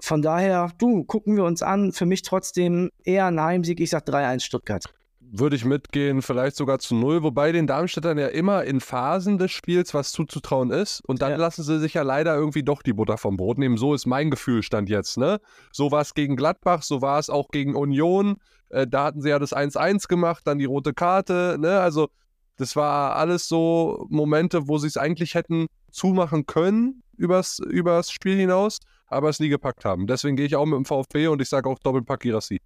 Von 0.00 0.22
daher, 0.22 0.70
du, 0.78 1.04
gucken 1.04 1.36
wir 1.36 1.44
uns 1.44 1.62
an. 1.62 1.92
Für 1.92 2.06
mich 2.06 2.22
trotzdem 2.22 2.90
eher 3.04 3.26
ein 3.26 3.40
Heimsieg. 3.40 3.80
Ich 3.80 3.90
sag 3.90 4.06
3-1 4.06 4.40
Stuttgart. 4.40 4.84
Würde 5.32 5.54
ich 5.54 5.64
mitgehen, 5.64 6.22
vielleicht 6.22 6.56
sogar 6.56 6.80
zu 6.80 6.96
null, 6.96 7.22
wobei 7.22 7.52
den 7.52 7.68
Darmstädtern 7.68 8.18
ja 8.18 8.26
immer 8.26 8.64
in 8.64 8.80
Phasen 8.80 9.38
des 9.38 9.52
Spiels 9.52 9.94
was 9.94 10.10
zuzutrauen 10.10 10.72
ist. 10.72 11.02
Und 11.06 11.22
dann 11.22 11.32
ja. 11.32 11.36
lassen 11.36 11.62
sie 11.62 11.78
sich 11.78 11.94
ja 11.94 12.02
leider 12.02 12.34
irgendwie 12.34 12.64
doch 12.64 12.82
die 12.82 12.94
Butter 12.94 13.16
vom 13.16 13.36
Brot 13.36 13.58
nehmen. 13.58 13.76
So 13.76 13.94
ist 13.94 14.06
mein 14.06 14.30
Gefühl 14.30 14.64
stand 14.64 14.88
jetzt, 14.88 15.18
ne? 15.18 15.38
So 15.70 15.92
war 15.92 16.00
es 16.00 16.14
gegen 16.14 16.34
Gladbach, 16.34 16.82
so 16.82 17.00
war 17.00 17.20
es 17.20 17.30
auch 17.30 17.48
gegen 17.50 17.76
Union. 17.76 18.38
Äh, 18.70 18.88
da 18.88 19.04
hatten 19.04 19.20
sie 19.20 19.28
ja 19.28 19.38
das 19.38 19.54
1-1 19.54 20.08
gemacht, 20.08 20.44
dann 20.46 20.58
die 20.58 20.64
rote 20.64 20.94
Karte, 20.94 21.58
ne? 21.60 21.78
Also, 21.78 22.08
das 22.56 22.74
war 22.74 23.14
alles 23.14 23.46
so 23.46 24.06
Momente, 24.10 24.66
wo 24.66 24.78
sie 24.78 24.88
es 24.88 24.96
eigentlich 24.96 25.34
hätten 25.34 25.68
zumachen 25.90 26.46
können 26.46 27.02
übers, 27.16 27.58
übers 27.58 28.10
Spiel 28.10 28.36
hinaus 28.36 28.80
aber 29.10 29.28
es 29.28 29.40
nie 29.40 29.48
gepackt 29.48 29.84
haben. 29.84 30.06
Deswegen 30.06 30.36
gehe 30.36 30.46
ich 30.46 30.56
auch 30.56 30.64
mit 30.64 30.76
dem 30.76 30.84
VfB 30.84 31.26
und 31.26 31.42
ich 31.42 31.48
sage 31.48 31.68
auch 31.68 31.78
Doppelpack 31.80 32.20
Girassi. 32.20 32.60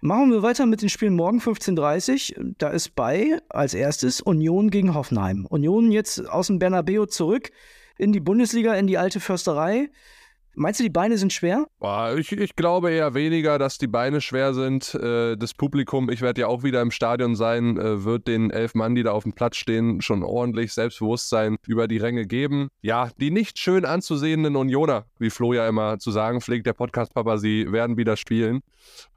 Machen 0.00 0.30
wir 0.30 0.42
weiter 0.42 0.66
mit 0.66 0.82
den 0.82 0.88
Spielen 0.88 1.16
morgen 1.16 1.40
15.30 1.40 2.38
Uhr. 2.38 2.54
Da 2.58 2.68
ist 2.68 2.94
bei 2.94 3.38
als 3.48 3.74
erstes 3.74 4.20
Union 4.20 4.70
gegen 4.70 4.94
Hoffenheim. 4.94 5.46
Union 5.46 5.90
jetzt 5.90 6.28
aus 6.28 6.46
dem 6.46 6.58
Bernabeu 6.58 7.06
zurück 7.06 7.50
in 7.98 8.12
die 8.12 8.20
Bundesliga, 8.20 8.74
in 8.74 8.86
die 8.86 8.98
alte 8.98 9.20
Försterei. 9.20 9.90
Meinst 10.56 10.78
du, 10.78 10.84
die 10.84 10.90
Beine 10.90 11.18
sind 11.18 11.32
schwer? 11.32 11.66
Ich, 12.16 12.32
ich, 12.32 12.54
glaube 12.54 12.90
eher 12.90 13.14
weniger, 13.14 13.58
dass 13.58 13.78
die 13.78 13.88
Beine 13.88 14.20
schwer 14.20 14.54
sind. 14.54 14.94
Äh, 14.94 15.36
das 15.36 15.54
Publikum, 15.54 16.10
ich 16.10 16.20
werde 16.20 16.42
ja 16.42 16.46
auch 16.46 16.62
wieder 16.62 16.80
im 16.80 16.90
Stadion 16.90 17.34
sein, 17.34 17.76
äh, 17.76 18.04
wird 18.04 18.28
den 18.28 18.50
elf 18.50 18.74
Mann, 18.74 18.94
die 18.94 19.02
da 19.02 19.12
auf 19.12 19.24
dem 19.24 19.32
Platz 19.32 19.56
stehen, 19.56 20.00
schon 20.00 20.22
ordentlich 20.22 20.72
Selbstbewusstsein 20.72 21.56
über 21.66 21.88
die 21.88 21.98
Ränge 21.98 22.26
geben. 22.26 22.68
Ja, 22.82 23.10
die 23.18 23.30
nicht 23.30 23.58
schön 23.58 23.84
anzusehenden 23.84 24.54
Unioner, 24.54 25.06
wie 25.18 25.30
Flo 25.30 25.52
ja 25.52 25.68
immer 25.68 25.98
zu 25.98 26.10
sagen 26.12 26.40
pflegt, 26.40 26.66
der 26.66 26.72
Podcast-Papa, 26.74 27.38
sie 27.38 27.72
werden 27.72 27.96
wieder 27.96 28.16
spielen. 28.16 28.60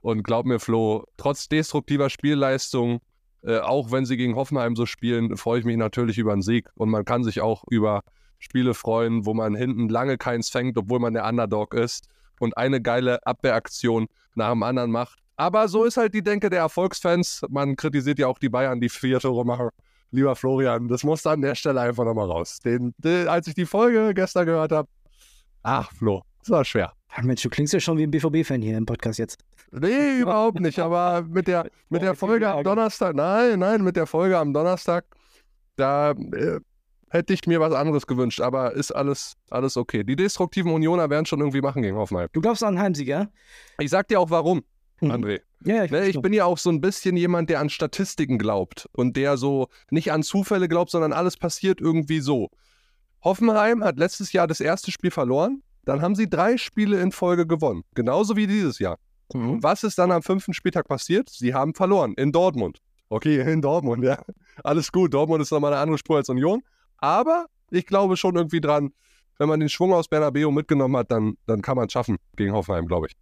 Und 0.02 0.24
glaub 0.24 0.46
mir, 0.46 0.60
Flo, 0.60 1.06
trotz 1.18 1.48
destruktiver 1.50 2.10
Spielleistung, 2.10 3.00
äh, 3.44 3.60
auch 3.60 3.92
wenn 3.92 4.06
sie 4.06 4.18
gegen 4.18 4.36
Hoffenheim 4.36 4.76
so 4.76 4.86
spielen, 4.86 5.38
freue 5.38 5.60
ich 5.60 5.66
mich 5.66 5.78
natürlich 5.78 6.18
über 6.18 6.34
einen 6.34 6.42
Sieg. 6.42 6.70
Und 6.76 6.90
man 6.90 7.06
kann 7.06 7.24
sich 7.24 7.42
auch 7.42 7.64
über 7.70 8.02
Spiele 8.40 8.74
freuen, 8.74 9.26
wo 9.26 9.34
man 9.34 9.56
hinten 9.56 9.90
lange 9.90 10.18
keins 10.18 10.50
fängt, 10.50 10.78
obwohl 10.78 11.00
man 11.00 11.14
der 11.14 11.26
Underdog 11.26 11.74
ist 11.74 12.08
und 12.40 12.58
eine 12.58 12.82
geile 12.82 13.26
Abwehraktion 13.26 14.08
nach 14.36 14.52
dem 14.52 14.64
anderen 14.64 14.92
macht. 14.92 15.20
Aber 15.36 15.68
so 15.68 15.84
ist 15.84 15.98
halt 15.98 16.14
die 16.14 16.24
Denke 16.24 16.50
der 16.50 16.60
Erfolgsfans. 16.60 17.42
Man 17.50 17.76
kritisiert 17.76 18.20
ja 18.20 18.28
auch 18.28 18.40
die 18.40 18.50
Bayern, 18.50 18.82
die 18.82 18.90
vier 18.90 19.20
Tore 19.20 19.46
machen. 19.46 19.70
Lieber 20.12 20.36
Florian, 20.36 20.88
das 20.88 21.04
musste 21.04 21.30
an 21.30 21.42
der 21.42 21.54
Stelle 21.54 21.82
einfach 21.82 22.06
nochmal 22.06 22.30
raus. 22.30 22.60
Den, 22.60 22.94
den, 22.98 23.28
als 23.28 23.48
ich 23.48 23.54
die 23.54 23.66
Folge 23.66 24.14
gestern 24.14 24.46
gehört 24.46 24.72
habe, 24.72 24.88
ach 25.64 25.92
Flo, 25.92 26.24
das 26.40 26.50
war 26.50 26.66
schwer. 26.66 26.94
Mensch, 27.22 27.42
du 27.42 27.50
klingst 27.50 27.74
ja 27.74 27.80
schon 27.80 27.98
wie 27.98 28.04
ein 28.04 28.12
BVB-Fan 28.12 28.62
hier 28.62 28.78
im 28.78 28.86
Podcast 28.86 29.20
jetzt. 29.20 29.40
Nee, 29.72 30.20
überhaupt 30.20 30.60
nicht. 30.60 30.80
Aber 30.80 31.24
mit 31.24 31.48
der, 31.48 31.70
mit 31.90 32.02
der 32.02 32.16
Folge 32.16 32.50
am 32.50 32.64
Donnerstag, 32.64 33.16
nein, 33.16 33.60
nein, 33.60 33.84
mit 33.84 33.96
der 33.96 34.08
Folge 34.08 34.38
am 34.38 34.54
Donnerstag, 34.54 35.06
da 35.76 36.12
äh, 36.12 36.60
hätte 37.10 37.34
ich 37.34 37.46
mir 37.48 37.60
was 37.60 37.74
anderes 37.74 38.08
gewünscht, 38.08 38.42
aber 38.42 38.74
ist 38.74 38.92
alles, 38.92 39.36
alles 39.50 39.78
okay. 39.78 40.04
Die 40.04 40.16
destruktiven 40.16 40.72
Unioner 40.72 41.10
werden 41.10 41.26
schon 41.26 41.40
irgendwie 41.40 41.62
machen 41.62 41.82
gegen 41.82 41.98
Hoffenheim. 41.98 42.28
Du 42.34 42.42
glaubst 42.42 42.64
an 42.64 42.70
einen 42.70 42.80
Heimsieg, 42.80 43.08
ja? 43.08 43.28
Ich 43.80 43.90
sag 43.90 44.08
dir 44.08 44.20
auch 44.20 44.30
warum, 44.30 44.64
mhm. 45.02 45.12
André. 45.12 45.42
Ja, 45.64 45.84
ich, 45.86 45.92
ne, 45.92 46.08
ich 46.08 46.22
bin 46.22 46.34
ja 46.34 46.46
auch 46.46 46.58
so 46.58 46.70
ein 46.70 46.82
bisschen 46.82 47.18
jemand, 47.18 47.50
der 47.50 47.60
an 47.60 47.70
Statistiken 47.70 48.38
glaubt 48.38 48.88
und 48.92 49.18
der 49.18 49.38
so 49.38 49.70
nicht 49.90 50.12
an 50.12 50.22
Zufälle 50.22 50.68
glaubt, 50.68 50.92
sondern 50.92 51.14
alles 51.14 51.38
passiert 51.38 51.82
irgendwie 51.82 52.20
so. 52.20 52.50
Hoffenheim 53.24 53.84
hat 53.84 53.98
letztes 53.98 54.34
Jahr 54.34 54.48
das 54.48 54.60
erste 54.60 54.92
Spiel 54.92 55.10
verloren, 55.10 55.64
dann 55.86 56.02
haben 56.02 56.16
sie 56.16 56.30
drei 56.30 56.58
Spiele 56.58 57.02
in 57.02 57.12
Folge 57.12 57.48
gewonnen, 57.48 57.84
genauso 57.96 58.36
wie 58.36 58.46
dieses 58.46 58.78
Jahr. 58.78 59.00
Mhm. 59.34 59.62
Was 59.64 59.84
ist 59.84 59.98
dann 59.98 60.12
am 60.12 60.22
fünften 60.22 60.54
Spieltag 60.54 60.88
passiert? 60.88 61.30
Sie 61.30 61.54
haben 61.54 61.74
verloren 61.74 62.14
in 62.16 62.32
Dortmund. 62.32 62.80
Okay, 63.10 63.40
in 63.52 63.62
Dortmund, 63.62 64.04
ja. 64.04 64.22
Alles 64.64 64.92
gut. 64.92 65.14
Dortmund 65.14 65.42
ist 65.42 65.52
nochmal 65.52 65.74
eine 65.74 65.82
andere 65.82 65.98
Spur 65.98 66.18
als 66.18 66.30
Union. 66.30 66.62
Aber 66.98 67.48
ich 67.70 67.86
glaube 67.86 68.18
schon 68.18 68.36
irgendwie 68.36 68.62
dran, 68.62 68.94
wenn 69.38 69.50
man 69.50 69.60
den 69.60 69.70
Schwung 69.70 69.94
aus 69.94 70.08
Bernabeu 70.08 70.52
mitgenommen 70.52 70.98
hat, 70.98 71.12
dann, 71.12 71.38
dann 71.46 71.62
kann 71.62 71.76
man 71.76 71.88
es 71.88 71.94
schaffen 71.94 72.18
gegen 72.36 72.54
Hoffenheim, 72.54 72.88
glaube 72.88 73.08
ich. 73.08 73.16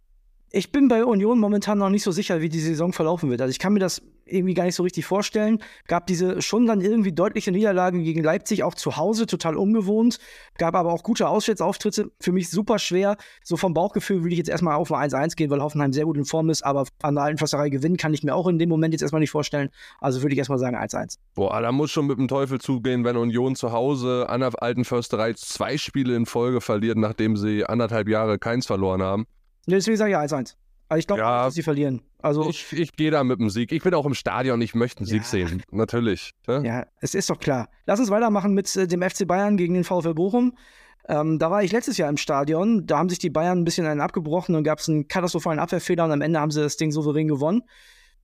Ich 0.52 0.70
bin 0.70 0.88
bei 0.88 1.04
Union 1.04 1.38
momentan 1.38 1.78
noch 1.78 1.90
nicht 1.90 2.04
so 2.04 2.12
sicher, 2.12 2.40
wie 2.40 2.48
die 2.48 2.60
Saison 2.60 2.92
verlaufen 2.92 3.30
wird. 3.30 3.40
Also 3.40 3.50
ich 3.50 3.58
kann 3.58 3.72
mir 3.72 3.80
das 3.80 4.02
irgendwie 4.26 4.54
gar 4.54 4.64
nicht 4.64 4.74
so 4.74 4.82
richtig 4.82 5.04
vorstellen. 5.04 5.62
Gab 5.86 6.06
diese 6.06 6.42
schon 6.42 6.66
dann 6.66 6.80
irgendwie 6.80 7.12
deutliche 7.12 7.52
Niederlagen 7.52 8.02
gegen 8.02 8.22
Leipzig, 8.22 8.62
auch 8.62 8.74
zu 8.74 8.96
Hause, 8.96 9.26
total 9.26 9.56
ungewohnt. 9.56 10.18
Gab 10.58 10.74
aber 10.74 10.92
auch 10.92 11.02
gute 11.02 11.28
Auswärtsauftritte. 11.28 12.10
Für 12.20 12.32
mich 12.32 12.50
super 12.50 12.78
schwer. 12.78 13.16
So 13.42 13.56
vom 13.56 13.74
Bauchgefühl 13.74 14.22
würde 14.22 14.32
ich 14.32 14.38
jetzt 14.38 14.48
erstmal 14.48 14.76
auf 14.76 14.92
ein 14.92 15.10
1-1 15.10 15.36
gehen, 15.36 15.50
weil 15.50 15.60
Hoffenheim 15.60 15.92
sehr 15.92 16.04
gut 16.04 16.16
in 16.16 16.24
Form 16.24 16.50
ist. 16.50 16.62
Aber 16.62 16.86
an 17.02 17.16
der 17.16 17.24
alten 17.24 17.38
Fasserei 17.38 17.68
gewinnen 17.68 17.96
kann 17.96 18.14
ich 18.14 18.22
mir 18.22 18.34
auch 18.34 18.46
in 18.46 18.58
dem 18.58 18.68
Moment 18.68 18.94
jetzt 18.94 19.02
erstmal 19.02 19.20
nicht 19.20 19.30
vorstellen. 19.30 19.70
Also 20.00 20.22
würde 20.22 20.32
ich 20.32 20.38
erstmal 20.38 20.58
sagen 20.58 20.76
1-1. 20.76 21.18
Boah, 21.34 21.60
da 21.60 21.72
muss 21.72 21.90
schon 21.90 22.06
mit 22.06 22.18
dem 22.18 22.28
Teufel 22.28 22.60
zugehen, 22.60 23.04
wenn 23.04 23.16
Union 23.16 23.56
zu 23.56 23.72
Hause 23.72 24.26
an 24.28 24.40
der 24.40 24.52
alten 24.62 24.84
Försterei 24.84 25.34
zwei 25.34 25.76
Spiele 25.76 26.16
in 26.16 26.26
Folge 26.26 26.60
verliert, 26.60 26.98
nachdem 26.98 27.36
sie 27.36 27.64
anderthalb 27.64 28.08
Jahre 28.08 28.38
keins 28.38 28.66
verloren 28.66 29.02
haben. 29.02 29.26
Deswegen 29.66 29.96
sage 29.96 30.12
ich 30.12 30.16
1-1. 30.16 30.54
Also 30.88 30.98
ich 31.00 31.06
glaube, 31.06 31.22
ja, 31.22 31.44
dass 31.44 31.54
sie 31.54 31.62
verlieren. 31.62 32.02
Also 32.18 32.48
ich, 32.48 32.72
ich 32.72 32.92
gehe 32.92 33.10
da 33.10 33.24
mit 33.24 33.40
dem 33.40 33.50
Sieg. 33.50 33.72
Ich 33.72 33.82
bin 33.82 33.92
auch 33.94 34.06
im 34.06 34.14
Stadion, 34.14 34.60
ich 34.60 34.74
möchte 34.74 35.00
einen 35.00 35.08
ja. 35.08 35.14
Sieg 35.14 35.24
sehen. 35.24 35.62
Natürlich. 35.70 36.32
Ja? 36.46 36.62
ja, 36.62 36.86
es 37.00 37.14
ist 37.14 37.28
doch 37.28 37.38
klar. 37.38 37.68
Lass 37.86 37.98
uns 37.98 38.10
weitermachen 38.10 38.54
mit 38.54 38.74
äh, 38.76 38.86
dem 38.86 39.02
FC 39.02 39.26
Bayern 39.26 39.56
gegen 39.56 39.74
den 39.74 39.84
VfL 39.84 40.14
Bochum. 40.14 40.56
Ähm, 41.08 41.38
da 41.38 41.50
war 41.50 41.62
ich 41.62 41.72
letztes 41.72 41.96
Jahr 41.98 42.08
im 42.08 42.16
Stadion. 42.16 42.86
Da 42.86 42.98
haben 42.98 43.08
sich 43.08 43.18
die 43.18 43.30
Bayern 43.30 43.58
ein 43.58 43.64
bisschen 43.64 43.86
einen 43.86 44.00
abgebrochen 44.00 44.54
und 44.54 44.64
gab 44.64 44.78
es 44.78 44.88
einen 44.88 45.08
katastrophalen 45.08 45.58
Abwehrfehler 45.58 46.04
und 46.04 46.12
am 46.12 46.20
Ende 46.20 46.40
haben 46.40 46.50
sie 46.50 46.62
das 46.62 46.76
Ding 46.76 46.92
souverän 46.92 47.28
gewonnen. 47.28 47.62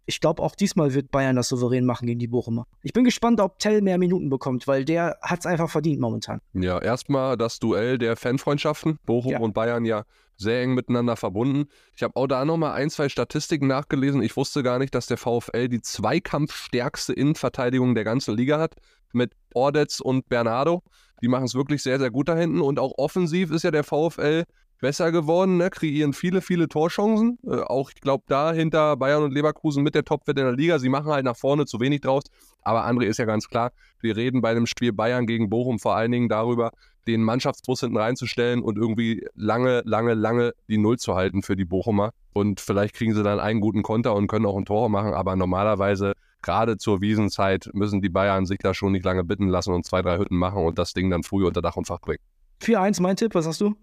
Ich 0.05 0.21
glaube, 0.21 0.43
auch 0.43 0.55
diesmal 0.55 0.95
wird 0.95 1.11
Bayern 1.11 1.37
das 1.37 1.49
souverän 1.49 1.85
machen 1.85 2.07
gegen 2.07 2.19
die 2.19 2.27
Bochumer. 2.27 2.67
Ich 2.83 2.93
bin 2.93 3.05
gespannt, 3.05 3.41
ob 3.41 3.59
Tell 3.59 3.83
mehr 3.83 3.99
Minuten 3.99 4.31
bekommt, 4.31 4.67
weil 4.67 4.85
der 4.85 5.19
hat 5.23 5.41
es 5.41 5.47
einfach 5.47 5.71
verdient 5.71 6.01
momentan. 6.01 6.41
Ja, 6.55 6.81
erstmal 6.81 7.37
das 7.37 7.59
Duell 7.61 7.99
der 7.99 8.17
Fanfreundschaften. 8.17 8.99
Bochum 9.07 9.33
ja. 9.33 9.39
und 9.39 9.55
Bayern 9.55 9.85
ja 9.85 10.05
sehr 10.37 10.63
eng 10.63 10.75
miteinander 10.75 11.17
verbunden. 11.17 11.69
Ich 11.95 12.03
habe 12.03 12.17
auch 12.17 12.27
da 12.27 12.45
nochmal 12.45 12.73
ein, 12.73 12.91
zwei 12.91 13.09
Statistiken 13.09 13.67
nachgelesen. 13.69 14.23
Ich 14.23 14.37
wusste 14.37 14.63
gar 14.63 14.79
nicht, 14.79 14.95
dass 14.95 15.07
der 15.07 15.19
VfL 15.19 15.69
die 15.69 15.81
zweikampfstärkste 15.81 17.13
Innenverteidigung 17.13 17.95
der 17.95 18.05
ganzen 18.05 18.37
Liga 18.37 18.59
hat 18.59 18.75
mit 19.13 19.33
Ordetz 19.55 20.01
und 20.01 20.29
Bernardo. 20.29 20.83
Die 21.23 21.29
machen 21.29 21.45
es 21.45 21.55
wirklich 21.55 21.83
sehr, 21.83 21.99
sehr 21.99 22.11
gut 22.11 22.29
da 22.29 22.37
hinten. 22.37 22.61
Und 22.61 22.79
auch 22.79 22.95
offensiv 22.99 23.51
ist 23.53 23.63
ja 23.63 23.71
der 23.71 23.85
VfL 23.85 24.45
besser 24.83 25.13
geworden, 25.13 25.57
ne? 25.59 25.71
kreieren 25.71 26.13
viele, 26.13 26.43
viele 26.43 26.69
Torchancen. 26.69 27.39
Äh, 27.47 27.61
auch, 27.61 27.91
ich 27.91 28.01
glaube, 28.03 28.25
da 28.27 28.53
hinter 28.53 28.97
Bayern 28.97 29.23
und 29.23 29.33
Leverkusen 29.33 29.83
mit 29.83 29.95
der 29.95 30.05
Topwert 30.05 30.39
in 30.39 30.45
der 30.45 30.53
Liga. 30.53 30.79
Sie 30.79 30.91
machen 30.91 31.07
halt 31.07 31.25
nach 31.25 31.37
vorne 31.37 31.65
zu 31.65 31.81
wenig 31.81 32.03
draus. 32.03 32.25
Aber 32.63 32.85
André 32.85 33.05
ist 33.05 33.19
ja 33.19 33.25
ganz 33.25 33.49
klar, 33.49 33.71
wir 34.01 34.17
reden 34.17 34.43
bei 34.43 34.53
dem 34.55 34.67
Spiel 34.67 34.93
Bayern 34.93 35.27
gegen 35.27 35.49
Bochum 35.49 35.79
vor 35.79 35.95
allen 35.95 36.11
Dingen 36.11 36.29
darüber, 36.29 36.73
den 37.07 37.23
Mannschaftsbus 37.23 37.81
hinten 37.81 37.97
reinzustellen 37.97 38.61
und 38.61 38.77
irgendwie 38.77 39.25
lange, 39.35 39.83
lange, 39.85 40.15
lange 40.15 40.53
die 40.69 40.79
Null 40.79 40.99
zu 40.99 41.15
halten 41.15 41.43
für 41.43 41.57
die 41.57 41.65
Bochumer. 41.65 42.11
Und 42.33 42.61
vielleicht 42.61 42.95
kriegen 42.95 43.15
sie 43.15 43.23
dann 43.23 43.39
einen 43.39 43.61
guten 43.61 43.83
Konter 43.83 44.15
und 44.15 44.27
können 44.27 44.47
auch 44.47 44.57
ein 44.57 44.65
Tor 44.65 44.89
machen, 44.89 45.15
aber 45.15 45.37
normalerweise, 45.37 46.13
gerade 46.43 46.77
zur 46.77 47.01
Wiesenzeit, 47.01 47.71
müssen 47.73 48.03
die 48.03 48.09
Bayern 48.09 48.47
sich 48.47 48.59
da 48.59 48.75
schon 48.75 48.93
nicht 48.93 49.05
lange 49.05 49.23
bitten 49.23 49.49
lassen 49.49 49.73
und 49.73 49.87
zwei, 49.87 50.03
drei 50.03 50.19
Hütten 50.19 50.37
machen 50.37 50.65
und 50.65 50.79
das 50.79 50.93
Ding 50.93 51.09
dann 51.09 51.23
früh 51.23 51.47
unter 51.47 51.63
Dach 51.63 51.77
und 51.77 51.87
Fach 51.87 52.01
bringen. 52.01 52.21
4-1 52.63 53.01
mein 53.01 53.17
Tipp, 53.17 53.35
was 53.35 53.47
hast 53.47 53.61
du? 53.61 53.77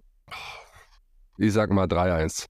Ich 1.40 1.54
sag 1.54 1.72
mal 1.72 1.88
3-1 1.88 2.48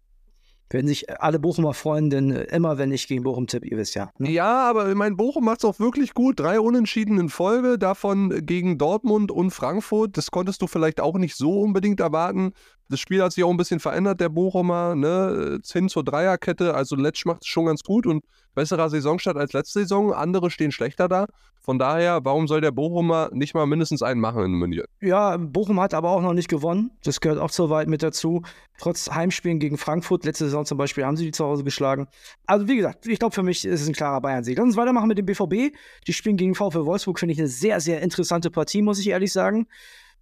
werden 0.74 0.88
sich 0.88 1.10
alle 1.22 1.40
Bochumer 1.40 1.74
freuen, 1.74 2.10
denn 2.10 2.32
äh, 2.32 2.44
immer 2.56 2.78
wenn 2.78 2.92
ich 2.92 3.08
gegen 3.08 3.24
Bochum 3.24 3.48
tippe, 3.48 3.68
ihr 3.68 3.78
wisst 3.78 3.96
ja. 3.96 4.12
Ne? 4.18 4.30
Ja, 4.30 4.70
aber 4.70 4.94
mein 4.96 5.18
Bochum 5.18 5.46
macht 5.46 5.60
es 5.60 5.66
auch 5.66 5.80
wirklich 5.80 6.14
gut. 6.14 6.40
Drei 6.40 6.60
Unentschieden 6.60 7.20
in 7.20 7.30
Folge, 7.30 7.78
davon 7.78 8.46
gegen 8.46 8.78
Dortmund 8.78 9.32
und 9.32 9.52
Frankfurt. 9.52 10.18
Das 10.18 10.32
konntest 10.32 10.62
du 10.62 10.68
vielleicht 10.68 11.02
auch 11.02 11.18
nicht 11.18 11.36
so 11.36 11.60
unbedingt 11.62 12.00
erwarten. 12.00 12.52
Das 12.90 13.00
Spiel 13.00 13.22
hat 13.22 13.34
sich 13.34 13.44
auch 13.44 13.50
ein 13.50 13.58
bisschen 13.58 13.80
verändert, 13.80 14.20
der 14.20 14.30
Bochumer, 14.30 14.96
ne? 14.96 15.60
Hin 15.72 15.90
zur 15.90 16.04
Dreierkette. 16.04 16.74
Also 16.74 16.96
Letsch 16.96 17.26
macht 17.26 17.42
es 17.44 17.48
schon 17.48 17.66
ganz 17.66 17.84
gut 17.84 18.06
und 18.06 18.24
besserer 18.56 18.90
Saisonstart 18.90 19.38
als 19.38 19.54
letzte 19.54 19.80
Saison. 19.80 20.14
Andere 20.14 20.50
stehen 20.52 20.72
schlechter 20.72 21.08
da. 21.08 21.26
Von 21.70 21.78
daher, 21.78 22.26
warum 22.26 22.48
soll 22.48 22.62
der 22.62 22.72
Bochumer 22.72 23.30
nicht 23.32 23.54
mal 23.54 23.68
mindestens 23.68 24.02
einen 24.02 24.20
machen 24.20 24.44
in 24.44 24.54
München? 24.54 24.86
Ja, 25.02 25.38
Bochum 25.38 25.80
hat 25.80 25.94
aber 25.94 26.10
auch 26.10 26.24
noch 26.24 26.34
nicht 26.34 26.48
gewonnen. 26.48 26.90
Das 27.04 27.22
gehört 27.22 27.38
auch 27.38 27.52
so 27.52 27.70
weit 27.70 27.88
mit 27.88 28.02
dazu. 28.02 28.42
Trotz 28.80 29.12
Heimspielen 29.12 29.60
gegen 29.60 29.78
Frankfurt, 29.78 30.26
letzte 30.26 30.46
Saison 30.46 30.66
zum 30.66 30.80
Beispiel, 30.80 31.06
haben 31.06 31.16
sie 31.16 31.26
die 31.26 31.32
zu 31.32 31.46
Hause 31.46 31.64
geschlagen. 31.64 32.08
Also, 32.48 32.68
wie 32.68 32.78
gesagt, 32.78 33.06
ich 33.06 33.20
glaube, 33.20 33.36
für 33.36 33.44
mich 33.44 33.66
ist 33.66 33.82
es 33.82 33.88
ein 33.88 33.94
klarer 33.94 34.20
Bayern-Sieg. 34.20 34.58
Lass 34.58 34.66
uns 34.66 34.78
weitermachen 34.78 35.10
mit 35.10 35.20
dem 35.20 35.28
BVB. 35.28 35.76
Die 36.08 36.14
spielen 36.14 36.38
gegen 36.38 36.56
VfL 36.56 36.88
Wolfsburg, 36.88 37.20
finde 37.20 37.34
ich 37.34 37.40
eine 37.40 37.48
sehr, 37.48 37.80
sehr 37.82 38.02
interessante 38.02 38.50
Partie, 38.50 38.82
muss 38.82 38.98
ich 38.98 39.10
ehrlich 39.10 39.32
sagen 39.32 39.68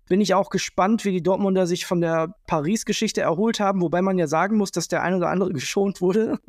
bin 0.10 0.22
ich 0.22 0.34
auch 0.34 0.50
gespannt, 0.50 1.04
wie 1.04 1.12
die 1.12 1.22
Dortmunder 1.22 1.68
sich 1.68 1.86
von 1.86 2.00
der 2.00 2.34
Paris-Geschichte 2.48 3.20
erholt 3.20 3.60
haben, 3.60 3.82
wobei 3.82 4.02
man 4.02 4.18
ja 4.18 4.26
sagen 4.26 4.56
muss, 4.56 4.72
dass 4.72 4.88
der 4.88 5.04
ein 5.04 5.14
oder 5.14 5.28
andere 5.30 5.52
geschont 5.54 6.00
wurde 6.00 6.40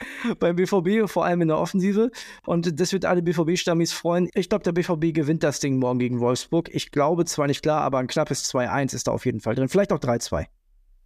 beim 0.38 0.56
BVB, 0.56 1.08
vor 1.10 1.24
allem 1.24 1.42
in 1.42 1.48
der 1.48 1.58
Offensive. 1.58 2.10
Und 2.46 2.80
das 2.80 2.92
wird 2.92 3.04
alle 3.04 3.22
BVB-Stammis 3.22 3.92
freuen. 3.92 4.28
Ich 4.34 4.48
glaube, 4.48 4.64
der 4.64 4.72
BVB 4.72 5.14
gewinnt 5.14 5.42
das 5.42 5.60
Ding 5.60 5.78
morgen 5.78 5.98
gegen 5.98 6.20
Wolfsburg. 6.20 6.68
Ich 6.72 6.90
glaube 6.90 7.24
zwar 7.24 7.46
nicht 7.46 7.62
klar, 7.62 7.82
aber 7.82 7.98
ein 7.98 8.06
knappes 8.06 8.52
2-1 8.52 8.94
ist 8.94 9.06
da 9.06 9.12
auf 9.12 9.26
jeden 9.26 9.40
Fall 9.40 9.54
drin. 9.54 9.68
Vielleicht 9.68 9.92
auch 9.92 10.00
3-2. 10.00 10.46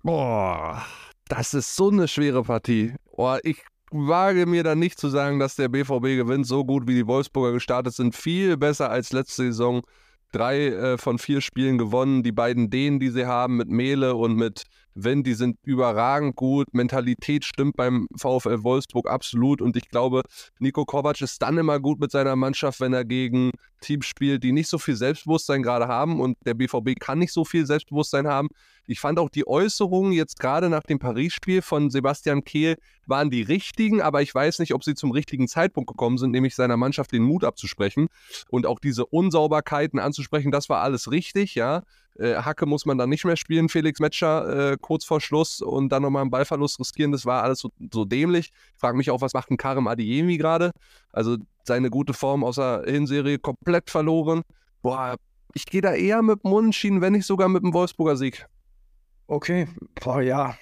Boah, 0.03 0.83
das 1.29 1.55
ist 1.55 1.77
so 1.77 1.91
eine 1.91 2.09
schwere 2.09 2.43
Partie. 2.43 2.95
Boah, 3.17 3.39
ich 3.43 3.63
wage 3.91 4.47
mir 4.47 4.65
dann 4.65 4.79
nicht 4.79 4.99
zu 4.99 5.09
sagen, 5.09 5.39
dass 5.39 5.57
der 5.57 5.69
BVB 5.69 6.17
gewinnt. 6.17 6.47
So 6.47 6.65
gut 6.65 6.87
wie 6.87 6.95
die 6.95 7.07
Wolfsburger 7.07 7.53
gestartet 7.53 7.95
sind, 7.95 8.15
viel 8.15 8.57
besser 8.57 8.91
als 8.91 9.13
letzte 9.13 9.45
Saison 9.45 9.83
drei 10.33 10.69
äh, 10.69 10.99
von 10.99 11.19
vier 11.19 11.41
Spielen 11.41 11.79
gewonnen. 11.79 12.23
Die 12.23 12.33
beiden 12.33 12.71
Dänen, 12.71 12.99
die 12.99 13.11
sie 13.11 13.27
haben 13.27 13.59
mit 13.59 13.69
Mele 13.69 14.15
und 14.15 14.35
mit 14.35 14.65
Wind, 14.95 15.27
die 15.27 15.35
sind 15.35 15.57
überragend 15.65 16.37
gut. 16.37 16.73
Mentalität 16.73 17.45
stimmt 17.45 17.77
beim 17.77 18.07
VfL 18.17 18.63
Wolfsburg 18.63 19.09
absolut. 19.09 19.63
Und 19.63 19.77
ich 19.77 19.89
glaube, 19.89 20.23
Nico 20.59 20.85
Kovac 20.85 21.21
ist 21.21 21.41
dann 21.41 21.59
immer 21.59 21.81
gut 21.81 22.01
mit 22.01 22.11
seiner 22.11 22.37
Mannschaft, 22.37 22.81
wenn 22.81 22.93
er 22.93 23.05
gegen 23.05 23.53
Teams 23.81 24.07
spielt, 24.07 24.45
die 24.45 24.53
nicht 24.53 24.69
so 24.69 24.79
viel 24.79 24.97
Selbstbewusstsein 24.97 25.63
gerade 25.63 25.89
haben. 25.89 26.21
Und 26.21 26.37
der 26.45 26.55
BVB 26.55 26.99
kann 26.99 27.19
nicht 27.19 27.33
so 27.33 27.45
viel 27.45 27.67
Selbstbewusstsein 27.67 28.27
haben. 28.27 28.49
Ich 28.87 29.01
fand 29.01 29.19
auch 29.19 29.31
die 29.31 29.47
Äußerungen 29.47 30.13
jetzt 30.13 30.39
gerade 30.39 30.69
nach 30.69 30.83
dem 30.83 30.99
Paris-Spiel 30.99 31.63
von 31.63 31.91
Sebastian 31.91 32.45
Kehl 32.45 32.77
waren 33.07 33.31
die 33.31 33.43
richtigen, 33.43 34.01
aber 34.01 34.23
ich 34.23 34.35
weiß 34.35 34.59
nicht, 34.59 34.75
ob 34.75 34.85
sie 34.85 34.95
zum 34.95 35.11
richtigen 35.11 35.49
Zeitpunkt 35.49 35.89
gekommen 35.89 36.19
sind, 36.19 36.31
nämlich 36.31 36.55
seiner 36.55 36.77
Mannschaft 36.77 37.13
den 37.13 37.23
Mut 37.23 37.45
abzusprechen 37.45 38.09
und 38.49 38.67
auch 38.67 38.79
diese 38.79 39.07
Unsauberkeiten 39.07 39.99
anzusprechen. 39.99 40.51
Das 40.51 40.69
war 40.69 40.83
alles 40.83 41.11
richtig, 41.11 41.55
ja. 41.55 41.83
Äh, 42.19 42.35
Hacke 42.35 42.67
muss 42.67 42.85
man 42.85 42.99
dann 42.99 43.09
nicht 43.09 43.25
mehr 43.25 43.37
spielen, 43.37 43.69
Felix 43.69 43.99
Metscher 44.01 44.73
äh, 44.73 44.77
kurz 44.81 45.05
vor 45.05 45.21
Schluss 45.21 45.63
und 45.63 45.89
dann 45.91 46.03
nochmal 46.03 46.23
einen 46.23 46.31
Ballverlust 46.31 46.79
riskieren. 46.79 47.13
Das 47.13 47.25
war 47.25 47.43
alles 47.43 47.61
so, 47.61 47.71
so 47.93 48.05
dämlich. 48.05 48.53
Ich 48.75 48.81
frage 48.81 48.97
mich 48.97 49.11
auch, 49.11 49.21
was 49.21 49.33
macht 49.33 49.51
ein 49.51 49.57
Karim 49.57 49.87
Adiemi 49.87 50.37
gerade? 50.37 50.73
Also 51.13 51.39
seine 51.65 51.91
gute 51.91 52.13
Form 52.13 52.45
aus 52.45 52.57
der 52.57 52.85
Hinserie 52.87 53.39
komplett 53.39 53.91
verloren. 53.91 54.43
Boah, 54.83 55.17
ich 55.55 55.67
gehe 55.67 55.81
da 55.81 55.95
eher 55.95 56.23
mit 56.23 56.45
dem 56.45 56.53
Unentschieden, 56.53 57.01
wenn 57.01 57.13
nicht 57.15 57.27
sogar 57.27 57.49
mit 57.49 57.63
dem 57.63 57.73
Wolfsburger 57.73 58.17
Sieg. 58.17 58.47
Okay, 59.27 59.69
boah, 60.03 60.21
ja. 60.21 60.57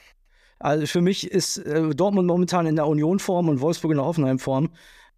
Also 0.61 0.87
für 0.87 1.01
mich 1.01 1.31
ist 1.31 1.57
äh, 1.59 1.89
Dortmund 1.95 2.29
momentan 2.29 2.67
in 2.67 2.77
der 2.77 2.87
Union-Form 2.87 3.49
und 3.49 3.61
Wolfsburg 3.61 3.93
in 3.93 3.97
der 3.97 4.07
Hoffenheim-Form. 4.07 4.69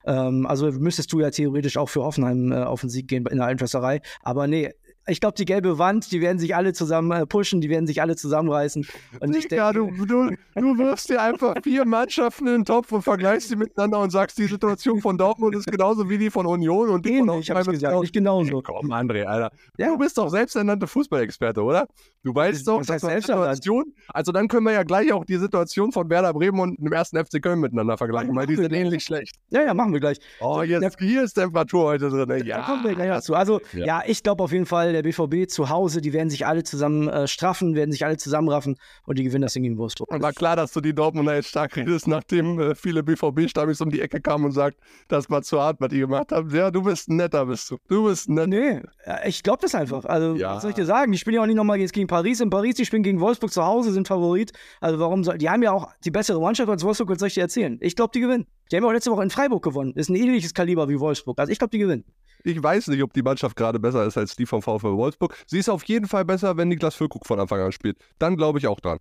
Ähm, 0.06 0.46
also 0.46 0.70
müsstest 0.70 1.12
du 1.12 1.20
ja 1.20 1.30
theoretisch 1.30 1.76
auch 1.76 1.88
für 1.88 2.02
Hoffenheim 2.02 2.52
äh, 2.52 2.62
auf 2.62 2.80
den 2.80 2.90
Sieg 2.90 3.08
gehen 3.08 3.26
in 3.26 3.38
der 3.38 3.46
Altwasserei. 3.46 4.00
Aber 4.22 4.46
nee, 4.46 4.72
ich 5.06 5.21
glaube, 5.21 5.35
die 5.37 5.44
gelbe 5.44 5.78
Wand, 5.78 6.12
die 6.12 6.21
werden 6.21 6.38
sich 6.38 6.54
alle 6.54 6.73
zusammen 6.73 7.11
äh, 7.11 7.26
pushen, 7.26 7.61
die 7.61 7.68
werden 7.68 7.87
sich 7.87 8.00
alle 8.00 8.16
zusammenreißen. 8.16 8.87
Und 9.21 9.35
Digga, 9.35 9.73
du, 9.73 9.90
du, 9.90 10.30
du 10.54 10.78
wirfst 10.78 11.09
dir 11.09 11.21
einfach 11.21 11.54
vier 11.62 11.85
Mannschaften 11.85 12.47
in 12.47 12.52
den 12.52 12.64
Topf 12.64 12.92
und 12.92 13.02
vergleichst 13.02 13.49
sie 13.49 13.56
miteinander 13.56 13.99
und 13.99 14.11
sagst, 14.11 14.38
die 14.38 14.47
Situation 14.47 15.00
von 15.00 15.18
Dortmund 15.18 15.56
ist 15.56 15.71
genauso 15.71 16.09
wie 16.09 16.18
die 16.18 16.30
von 16.30 16.47
Union 16.47 16.88
und 16.90 17.04
die 17.04 17.14
Ähnlich, 17.14 17.47
von 17.47 17.61
ich 17.61 17.66
gesagt, 17.66 18.00
nicht 18.00 18.14
genauso. 18.14 18.62
Komm, 18.62 18.92
André, 18.92 19.25
Alter. 19.25 19.50
Ja. 19.76 19.88
Du 19.88 19.99
bist 19.99 20.16
doch 20.18 20.28
selbsternannte 20.28 20.87
Fußballexperte, 20.87 21.62
oder? 21.62 21.87
Du 22.23 22.35
weißt 22.35 22.66
doch, 22.68 22.85
das 22.85 23.02
heißt 23.02 23.26
Situation. 23.26 23.92
Also 24.09 24.32
dann 24.32 24.49
können 24.49 24.64
wir 24.64 24.73
ja 24.73 24.85
gleich 24.85 25.12
auch 25.12 25.25
die 25.25 25.37
Situation 25.37 25.92
von 25.92 26.09
Werder 26.09 26.32
Bremen 26.32 26.61
und 26.61 26.78
dem 26.78 26.92
ersten 26.92 27.23
FC 27.23 27.42
Köln 27.42 27.61
miteinander 27.61 27.97
vergleichen, 27.97 28.35
weil 28.37 28.47
die 28.47 28.56
sind 28.56 28.73
ähnlich 28.73 29.02
schlecht. 29.02 29.37
Ja, 29.50 29.62
ja, 29.62 29.75
machen 29.75 29.92
wir 29.92 30.00
gleich. 30.00 30.18
Oh, 30.40 30.62
jetzt, 30.62 30.99
hier 30.99 31.25
ist 31.25 31.35
Temperatur 31.35 31.85
heute 31.85 32.09
drin. 32.09 32.47
Ja, 32.47 32.59
da 32.59 32.62
kommen 32.64 32.85
wir 32.85 32.94
gleich 32.94 33.09
dazu. 33.09 33.35
Also, 33.35 33.61
ja, 33.73 33.87
ja 33.87 34.02
ich 34.06 34.23
glaube 34.23 34.42
auf 34.44 34.52
jeden 34.52 34.66
Fall, 34.66 34.91
der 34.92 35.02
BVB 35.02 35.49
zu 35.49 35.68
Hause, 35.68 36.00
die 36.00 36.12
werden 36.12 36.30
sich 36.30 36.46
alle 36.46 36.62
zusammen 36.62 37.08
äh, 37.08 37.26
straffen, 37.26 37.75
werden 37.75 37.92
sich 37.92 38.04
alle 38.04 38.16
zusammenraffen 38.16 38.76
und 39.06 39.18
die 39.18 39.25
gewinnen 39.25 39.42
das 39.42 39.52
Ding 39.54 39.62
gegen 39.62 39.78
Wolfsburg. 39.78 40.08
War 40.11 40.32
klar, 40.32 40.56
dass 40.56 40.72
du 40.72 40.80
die 40.80 40.94
Dortmunder 40.94 41.34
jetzt 41.34 41.49
stark 41.49 41.76
redest, 41.76 42.06
nachdem 42.06 42.58
äh, 42.61 42.75
viele 42.75 43.02
BVB-Stammis 43.02 43.80
um 43.80 43.90
die 43.90 44.00
Ecke 44.00 44.20
kamen 44.20 44.44
und 44.46 44.52
sagt, 44.52 44.78
das 45.08 45.28
war 45.30 45.42
zu 45.42 45.61
hart, 45.61 45.80
was 45.80 45.88
die 45.88 45.99
gemacht 45.99 46.32
haben. 46.32 46.50
Ja, 46.54 46.70
du 46.70 46.82
bist 46.82 47.08
ein 47.08 47.16
netter, 47.16 47.46
bist 47.46 47.70
du. 47.70 47.78
Du 47.88 48.04
bist 48.04 48.28
ein 48.28 48.34
netter. 48.34 48.49
Nee, 48.49 48.80
ich 49.26 49.42
glaube 49.42 49.58
das 49.62 49.75
einfach. 49.75 50.04
Also, 50.04 50.34
ja. 50.37 50.54
was 50.54 50.62
soll 50.62 50.70
ich 50.70 50.76
dir 50.76 50.87
sagen? 50.87 51.12
Die 51.12 51.18
spielen 51.18 51.34
ja 51.34 51.42
auch 51.42 51.46
nicht 51.46 51.56
nochmal 51.56 51.78
gegen 51.78 52.06
Paris. 52.06 52.40
In 52.40 52.50
Paris, 52.50 52.76
die 52.76 52.84
spielen 52.84 53.02
gegen 53.02 53.20
Wolfsburg 53.20 53.52
zu 53.52 53.64
Hause, 53.64 53.92
sind 53.92 54.08
Favorit. 54.08 54.52
Also 54.80 54.99
warum 54.99 55.25
soll, 55.25 55.38
die 55.38 55.49
haben 55.49 55.62
ja 55.62 55.72
auch 55.72 55.88
die 56.04 56.11
bessere 56.11 56.40
Mannschaft 56.40 56.68
als 56.68 56.84
Wolfsburg, 56.84 57.11
was 57.11 57.18
soll 57.18 57.28
ich 57.28 57.34
dir 57.34 57.42
erzählen? 57.42 57.78
Ich 57.80 57.96
glaube, 57.96 58.12
die 58.14 58.20
gewinnen. 58.20 58.46
Die 58.70 58.76
haben 58.76 58.84
ja 58.84 58.88
auch 58.88 58.94
letzte 58.94 59.11
Woche 59.11 59.22
in 59.22 59.30
Freiburg 59.30 59.62
gewonnen. 59.62 59.92
Ist 59.94 60.08
ein 60.08 60.16
ähnliches 60.16 60.54
Kaliber 60.54 60.88
wie 60.88 60.99
Wolfsburg. 60.99 61.38
Also 61.38 61.52
ich 61.52 61.58
glaube, 61.58 61.70
die 61.70 61.78
gewinnen. 61.78 62.04
Ich 62.44 62.62
weiß 62.62 62.88
nicht, 62.88 63.02
ob 63.02 63.12
die 63.12 63.22
Mannschaft 63.22 63.56
gerade 63.56 63.78
besser 63.78 64.04
ist 64.04 64.18
als 64.18 64.37
die 64.37 64.46
vom 64.46 64.62
VfL 64.62 64.96
Wolfsburg. 64.96 65.37
Sie 65.46 65.58
ist 65.58 65.68
auf 65.68 65.84
jeden 65.84 66.06
Fall 66.06 66.25
besser, 66.25 66.56
wenn 66.56 66.68
Niklas 66.68 66.94
Füllkrug 66.94 67.26
von 67.26 67.38
Anfang 67.38 67.61
an 67.61 67.72
spielt. 67.72 67.99
Dann 68.18 68.37
glaube 68.37 68.58
ich 68.58 68.66
auch 68.66 68.80
dran. 68.80 68.99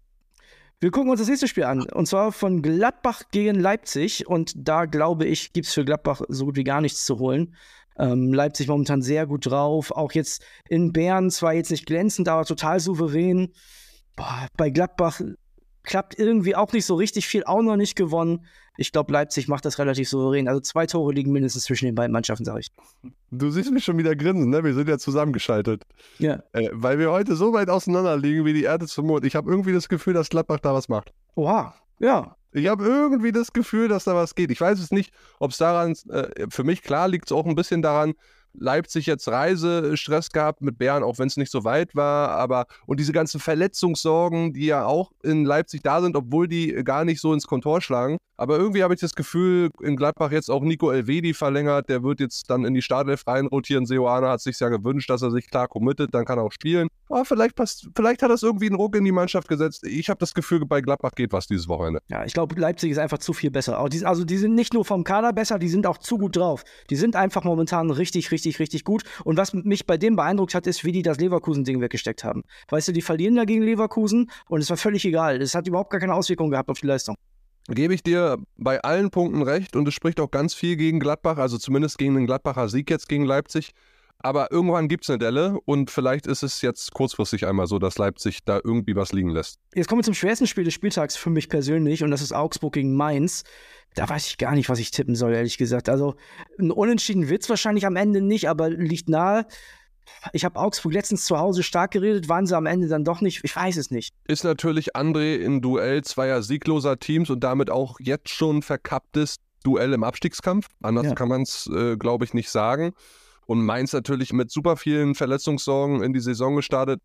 Wir 0.79 0.89
gucken 0.89 1.11
uns 1.11 1.19
das 1.19 1.29
nächste 1.29 1.47
Spiel 1.47 1.65
an. 1.65 1.83
Und 1.83 2.07
zwar 2.07 2.31
von 2.31 2.63
Gladbach 2.63 3.23
gegen 3.31 3.59
Leipzig. 3.59 4.27
Und 4.27 4.53
da 4.55 4.85
glaube 4.85 5.25
ich, 5.25 5.53
gibt 5.53 5.67
es 5.67 5.73
für 5.73 5.85
Gladbach 5.85 6.21
so 6.27 6.45
gut 6.45 6.55
wie 6.55 6.63
gar 6.63 6.81
nichts 6.81 7.05
zu 7.05 7.19
holen. 7.19 7.55
Ähm, 7.97 8.33
Leipzig 8.33 8.67
momentan 8.67 9.03
sehr 9.03 9.27
gut 9.27 9.45
drauf. 9.45 9.91
Auch 9.91 10.11
jetzt 10.13 10.43
in 10.67 10.91
Bern 10.91 11.29
zwar 11.29 11.53
jetzt 11.53 11.69
nicht 11.69 11.85
glänzend, 11.85 12.27
aber 12.27 12.45
total 12.45 12.79
souverän. 12.79 13.53
Boah, 14.15 14.47
bei 14.57 14.71
Gladbach 14.71 15.21
klappt 15.83 16.17
irgendwie 16.17 16.55
auch 16.55 16.71
nicht 16.73 16.85
so 16.85 16.95
richtig 16.95 17.27
viel, 17.27 17.43
auch 17.43 17.61
noch 17.61 17.75
nicht 17.75 17.95
gewonnen. 17.95 18.45
Ich 18.77 18.91
glaube, 18.91 19.11
Leipzig 19.11 19.47
macht 19.47 19.65
das 19.65 19.79
relativ 19.79 20.09
souverän. 20.09 20.47
Also 20.47 20.61
zwei 20.61 20.85
Tore 20.85 21.13
liegen 21.13 21.31
mindestens 21.31 21.63
zwischen 21.63 21.85
den 21.85 21.95
beiden 21.95 22.13
Mannschaften, 22.13 22.45
sage 22.45 22.61
ich. 22.61 22.71
Du 23.31 23.49
siehst 23.49 23.71
mich 23.71 23.83
schon 23.83 23.97
wieder 23.97 24.15
grinsen, 24.15 24.49
ne? 24.49 24.63
Wir 24.63 24.73
sind 24.73 24.87
ja 24.87 24.97
zusammengeschaltet. 24.97 25.83
Ja. 26.19 26.41
Äh, 26.53 26.69
weil 26.71 26.97
wir 26.97 27.11
heute 27.11 27.35
so 27.35 27.53
weit 27.53 27.69
auseinander 27.69 28.17
liegen 28.17 28.45
wie 28.45 28.53
die 28.53 28.63
Erde 28.63 28.87
zum 28.87 29.07
Mond. 29.07 29.25
Ich 29.25 29.35
habe 29.35 29.49
irgendwie 29.49 29.73
das 29.73 29.89
Gefühl, 29.89 30.13
dass 30.13 30.29
Gladbach 30.29 30.59
da 30.59 30.73
was 30.73 30.87
macht. 30.89 31.13
Oha, 31.35 31.75
ja. 31.99 32.35
Ich 32.53 32.67
habe 32.67 32.83
irgendwie 32.83 33.31
das 33.31 33.53
Gefühl, 33.53 33.87
dass 33.87 34.03
da 34.03 34.15
was 34.15 34.35
geht. 34.35 34.51
Ich 34.51 34.59
weiß 34.59 34.79
es 34.79 34.91
nicht, 34.91 35.13
ob 35.39 35.51
es 35.51 35.57
daran, 35.57 35.95
äh, 36.09 36.47
für 36.49 36.63
mich 36.63 36.81
klar 36.81 37.07
liegt 37.07 37.25
es 37.25 37.31
auch 37.31 37.45
ein 37.45 37.55
bisschen 37.55 37.81
daran, 37.81 38.13
Leipzig 38.53 39.05
jetzt 39.05 39.27
Reisestress 39.27 40.29
gehabt 40.29 40.61
mit 40.61 40.77
Bern, 40.77 41.03
auch 41.03 41.19
wenn 41.19 41.27
es 41.27 41.37
nicht 41.37 41.51
so 41.51 41.63
weit 41.63 41.95
war, 41.95 42.29
aber 42.29 42.65
und 42.85 42.99
diese 42.99 43.13
ganzen 43.13 43.39
Verletzungssorgen, 43.39 44.53
die 44.53 44.65
ja 44.65 44.85
auch 44.85 45.11
in 45.23 45.45
Leipzig 45.45 45.81
da 45.83 46.01
sind, 46.01 46.15
obwohl 46.15 46.47
die 46.47 46.71
gar 46.83 47.05
nicht 47.05 47.21
so 47.21 47.33
ins 47.33 47.47
Kontor 47.47 47.81
schlagen. 47.81 48.17
Aber 48.37 48.57
irgendwie 48.57 48.81
habe 48.81 48.95
ich 48.95 48.99
das 48.99 49.13
Gefühl, 49.13 49.69
in 49.83 49.95
Gladbach 49.95 50.31
jetzt 50.31 50.49
auch 50.49 50.63
Nico 50.63 50.89
Elvedi 50.89 51.35
verlängert, 51.35 51.89
der 51.89 52.01
wird 52.01 52.19
jetzt 52.19 52.49
dann 52.49 52.65
in 52.65 52.73
die 52.73 52.81
Startelf 52.81 53.27
reinrotieren. 53.27 53.85
Seoane 53.85 54.29
hat 54.29 54.41
sich 54.41 54.59
ja 54.59 54.69
gewünscht, 54.69 55.11
dass 55.11 55.21
er 55.21 55.29
sich 55.29 55.47
klar 55.47 55.67
committet, 55.67 56.11
dann 56.15 56.25
kann 56.25 56.39
er 56.39 56.45
auch 56.45 56.51
spielen. 56.51 56.87
Aber 57.07 57.23
vielleicht, 57.23 57.55
passt, 57.55 57.87
vielleicht 57.95 58.23
hat 58.23 58.31
das 58.31 58.41
irgendwie 58.41 58.65
einen 58.65 58.77
Ruck 58.77 58.95
in 58.95 59.05
die 59.05 59.11
Mannschaft 59.11 59.47
gesetzt. 59.47 59.85
Ich 59.85 60.09
habe 60.09 60.17
das 60.17 60.33
Gefühl, 60.33 60.65
bei 60.65 60.81
Gladbach 60.81 61.11
geht 61.11 61.33
was 61.33 61.45
dieses 61.45 61.67
Wochenende. 61.67 61.99
Ja, 62.07 62.25
ich 62.25 62.33
glaube, 62.33 62.59
Leipzig 62.59 62.89
ist 62.89 62.97
einfach 62.97 63.19
zu 63.19 63.33
viel 63.33 63.51
besser. 63.51 63.77
Also 63.77 64.23
die 64.23 64.37
sind 64.37 64.55
nicht 64.55 64.73
nur 64.73 64.85
vom 64.85 65.03
Kader 65.03 65.33
besser, 65.33 65.59
die 65.59 65.69
sind 65.69 65.85
auch 65.85 65.99
zu 65.99 66.17
gut 66.17 66.35
drauf. 66.35 66.63
Die 66.89 66.95
sind 66.95 67.15
einfach 67.15 67.43
momentan 67.43 67.91
richtig, 67.91 68.31
richtig, 68.31 68.40
richtig 68.49 68.83
gut. 68.83 69.03
Und 69.23 69.37
was 69.37 69.53
mich 69.53 69.85
bei 69.85 69.97
dem 69.97 70.15
beeindruckt 70.15 70.55
hat, 70.55 70.67
ist, 70.67 70.83
wie 70.83 70.91
die 70.91 71.01
das 71.01 71.19
Leverkusen-Ding 71.19 71.81
weggesteckt 71.81 72.23
haben. 72.23 72.43
Weißt 72.69 72.87
du, 72.87 72.91
die 72.91 73.01
verlieren 73.01 73.35
da 73.35 73.45
gegen 73.45 73.63
Leverkusen 73.63 74.31
und 74.47 74.61
es 74.61 74.69
war 74.69 74.77
völlig 74.77 75.05
egal. 75.05 75.41
Es 75.41 75.55
hat 75.55 75.67
überhaupt 75.67 75.91
gar 75.91 75.99
keine 75.99 76.13
Auswirkungen 76.13 76.51
gehabt 76.51 76.69
auf 76.69 76.79
die 76.79 76.87
Leistung 76.87 77.15
gebe 77.67 77.93
ich 77.93 78.03
dir 78.03 78.37
bei 78.57 78.81
allen 78.81 79.11
Punkten 79.11 79.43
recht 79.43 79.75
und 79.75 79.87
es 79.87 79.93
spricht 79.93 80.19
auch 80.19 80.31
ganz 80.31 80.53
viel 80.53 80.75
gegen 80.75 80.99
Gladbach, 80.99 81.37
also 81.37 81.57
zumindest 81.57 81.97
gegen 81.97 82.15
den 82.15 82.25
Gladbacher 82.25 82.69
Sieg 82.69 82.89
jetzt 82.89 83.07
gegen 83.07 83.25
Leipzig. 83.25 83.71
Aber 84.23 84.51
irgendwann 84.51 84.87
gibt 84.87 85.03
es 85.03 85.09
eine 85.09 85.19
Delle 85.19 85.59
und 85.65 85.89
vielleicht 85.89 86.27
ist 86.27 86.43
es 86.43 86.61
jetzt 86.61 86.93
kurzfristig 86.93 87.47
einmal 87.47 87.67
so, 87.67 87.79
dass 87.79 87.97
Leipzig 87.97 88.43
da 88.45 88.59
irgendwie 88.63 88.95
was 88.95 89.13
liegen 89.13 89.29
lässt. 89.29 89.59
Jetzt 89.73 89.87
kommen 89.87 89.99
wir 89.99 90.03
zum 90.03 90.13
schwersten 90.13 90.47
Spiel 90.47 90.63
des 90.63 90.73
Spieltags 90.73 91.15
für 91.15 91.29
mich 91.29 91.49
persönlich 91.49 92.03
und 92.03 92.11
das 92.11 92.21
ist 92.21 92.31
Augsburg 92.31 92.73
gegen 92.73 92.95
Mainz. 92.95 93.43
Da 93.95 94.07
weiß 94.07 94.27
ich 94.27 94.37
gar 94.37 94.53
nicht, 94.53 94.69
was 94.69 94.79
ich 94.79 94.91
tippen 94.91 95.15
soll, 95.15 95.33
ehrlich 95.33 95.57
gesagt. 95.57 95.89
Also 95.89 96.15
ein 96.59 96.71
Unentschieden 96.71 97.29
wird 97.29 97.43
es 97.43 97.49
wahrscheinlich 97.49 97.85
am 97.85 97.95
Ende 97.95 98.21
nicht, 98.21 98.47
aber 98.47 98.69
liegt 98.69 99.09
nahe. 99.09 99.45
Ich 100.33 100.45
habe 100.45 100.59
Augsburg 100.59 100.93
letztens 100.93 101.25
zu 101.25 101.37
Hause 101.37 101.63
stark 101.63 101.91
geredet, 101.91 102.29
waren 102.29 102.45
sie 102.45 102.55
am 102.55 102.65
Ende 102.65 102.87
dann 102.87 103.03
doch 103.03 103.21
nicht? 103.21 103.41
Ich 103.43 103.55
weiß 103.55 103.77
es 103.77 103.91
nicht. 103.91 104.13
Ist 104.27 104.43
natürlich 104.43 104.95
André 104.95 105.37
in 105.37 105.61
Duell 105.61 106.03
zweier 106.03 106.41
siegloser 106.43 106.99
Teams 106.99 107.29
und 107.29 107.43
damit 107.43 107.69
auch 107.69 107.99
jetzt 107.99 108.29
schon 108.29 108.61
verkapptes 108.61 109.37
Duell 109.63 109.93
im 109.93 110.03
Abstiegskampf. 110.03 110.67
Anders 110.81 111.05
ja. 111.05 111.15
kann 111.15 111.29
man 111.29 111.43
es, 111.43 111.69
äh, 111.73 111.95
glaube 111.97 112.25
ich, 112.25 112.33
nicht 112.33 112.49
sagen. 112.49 112.93
Und 113.45 113.65
Mainz 113.65 113.93
natürlich 113.93 114.33
mit 114.33 114.51
super 114.51 114.77
vielen 114.77 115.15
Verletzungssorgen 115.15 116.03
in 116.03 116.13
die 116.13 116.19
Saison 116.19 116.55
gestartet. 116.55 117.01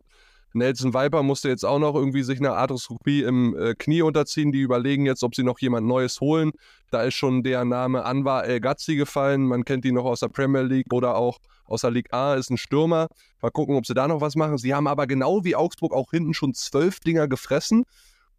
Nelson 0.52 0.94
Viper 0.94 1.22
musste 1.22 1.48
jetzt 1.48 1.64
auch 1.64 1.78
noch 1.78 1.94
irgendwie 1.94 2.22
sich 2.22 2.38
eine 2.38 2.52
Arthroskopie 2.52 3.22
im 3.22 3.56
äh, 3.56 3.74
Knie 3.74 4.02
unterziehen. 4.02 4.52
Die 4.52 4.60
überlegen 4.60 5.04
jetzt, 5.04 5.22
ob 5.22 5.34
sie 5.34 5.42
noch 5.42 5.58
jemand 5.58 5.86
Neues 5.86 6.20
holen. 6.20 6.52
Da 6.90 7.02
ist 7.02 7.14
schon 7.14 7.42
der 7.42 7.64
Name 7.64 8.04
Anwar 8.04 8.44
El 8.44 8.60
Ghazi 8.60 8.96
gefallen. 8.96 9.46
Man 9.46 9.64
kennt 9.64 9.84
ihn 9.84 9.94
noch 9.94 10.04
aus 10.04 10.20
der 10.20 10.28
Premier 10.28 10.62
League 10.62 10.92
oder 10.92 11.16
auch 11.16 11.38
aus 11.66 11.82
der 11.82 11.90
Ligue 11.90 12.12
A, 12.12 12.34
ist 12.34 12.50
ein 12.50 12.56
Stürmer. 12.56 13.08
Mal 13.42 13.50
gucken, 13.50 13.76
ob 13.76 13.86
sie 13.86 13.94
da 13.94 14.08
noch 14.08 14.20
was 14.20 14.36
machen. 14.36 14.56
Sie 14.56 14.74
haben 14.74 14.86
aber 14.86 15.06
genau 15.06 15.44
wie 15.44 15.56
Augsburg 15.56 15.92
auch 15.92 16.10
hinten 16.10 16.32
schon 16.32 16.54
zwölf 16.54 17.00
Dinger 17.00 17.28
gefressen. 17.28 17.84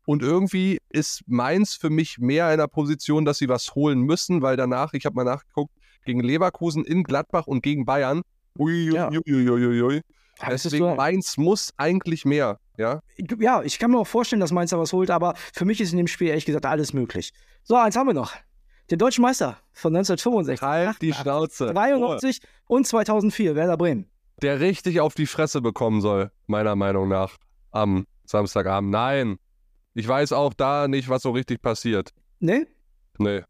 Und 0.05 0.23
irgendwie 0.23 0.79
ist 0.89 1.21
Mainz 1.27 1.75
für 1.75 1.89
mich 1.89 2.17
mehr 2.17 2.51
in 2.53 2.59
der 2.59 2.67
Position, 2.67 3.25
dass 3.25 3.39
sie 3.39 3.49
was 3.49 3.75
holen 3.75 3.99
müssen, 3.99 4.41
weil 4.41 4.55
danach, 4.55 4.93
ich 4.93 5.05
habe 5.05 5.15
mal 5.15 5.25
nachgeguckt, 5.25 5.73
gegen 6.05 6.21
Leverkusen 6.21 6.85
in 6.85 7.03
Gladbach 7.03 7.47
und 7.47 7.61
gegen 7.61 7.85
Bayern. 7.85 8.21
Ui, 8.57 8.93
ja. 8.93 9.09
ui, 9.09 9.21
ui, 9.27 9.49
ui, 9.49 9.81
ui. 9.81 10.01
Deswegen 10.49 10.95
Mainz 10.95 11.37
muss 11.37 11.73
eigentlich 11.77 12.25
mehr, 12.25 12.59
ja? 12.77 13.01
Ja, 13.39 13.63
ich 13.63 13.79
kann 13.79 13.91
mir 13.91 13.97
auch 13.97 14.07
vorstellen, 14.07 14.39
dass 14.39 14.51
Mainz 14.51 14.69
da 14.69 14.77
was 14.77 14.93
holt, 14.93 15.10
aber 15.10 15.33
für 15.53 15.65
mich 15.65 15.81
ist 15.81 15.91
in 15.91 15.97
dem 15.97 16.07
Spiel 16.07 16.27
ehrlich 16.27 16.45
gesagt 16.45 16.65
alles 16.65 16.93
möglich. 16.93 17.33
So, 17.63 17.75
eins 17.75 17.95
haben 17.95 18.07
wir 18.07 18.13
noch 18.13 18.33
den 18.89 18.99
deutschen 18.99 19.23
Meister 19.23 19.57
von 19.73 19.95
1965. 19.95 20.62
Halt 20.62 21.01
die 21.01 21.13
Schnauze. 21.13 21.73
93 21.73 22.39
oh. 22.67 22.75
und 22.75 22.88
2004, 22.88 23.55
Werder 23.55 23.77
Bremen. 23.77 24.10
Der 24.41 24.60
richtig 24.60 24.99
auf 24.99 25.15
die 25.15 25.25
Fresse 25.25 25.62
bekommen 25.62 26.01
soll, 26.01 26.31
meiner 26.45 26.75
Meinung 26.75 27.10
nach, 27.10 27.38
am 27.71 28.05
Samstagabend. 28.25 28.91
Nein, 28.91 29.38
ich 29.93 30.07
weiß 30.07 30.31
auch 30.33 30.53
da 30.53 30.88
nicht, 30.88 31.10
was 31.10 31.23
so 31.23 31.31
richtig 31.31 31.62
passiert. 31.62 32.12
Nee? 32.39 32.67
Nee. 33.17 33.41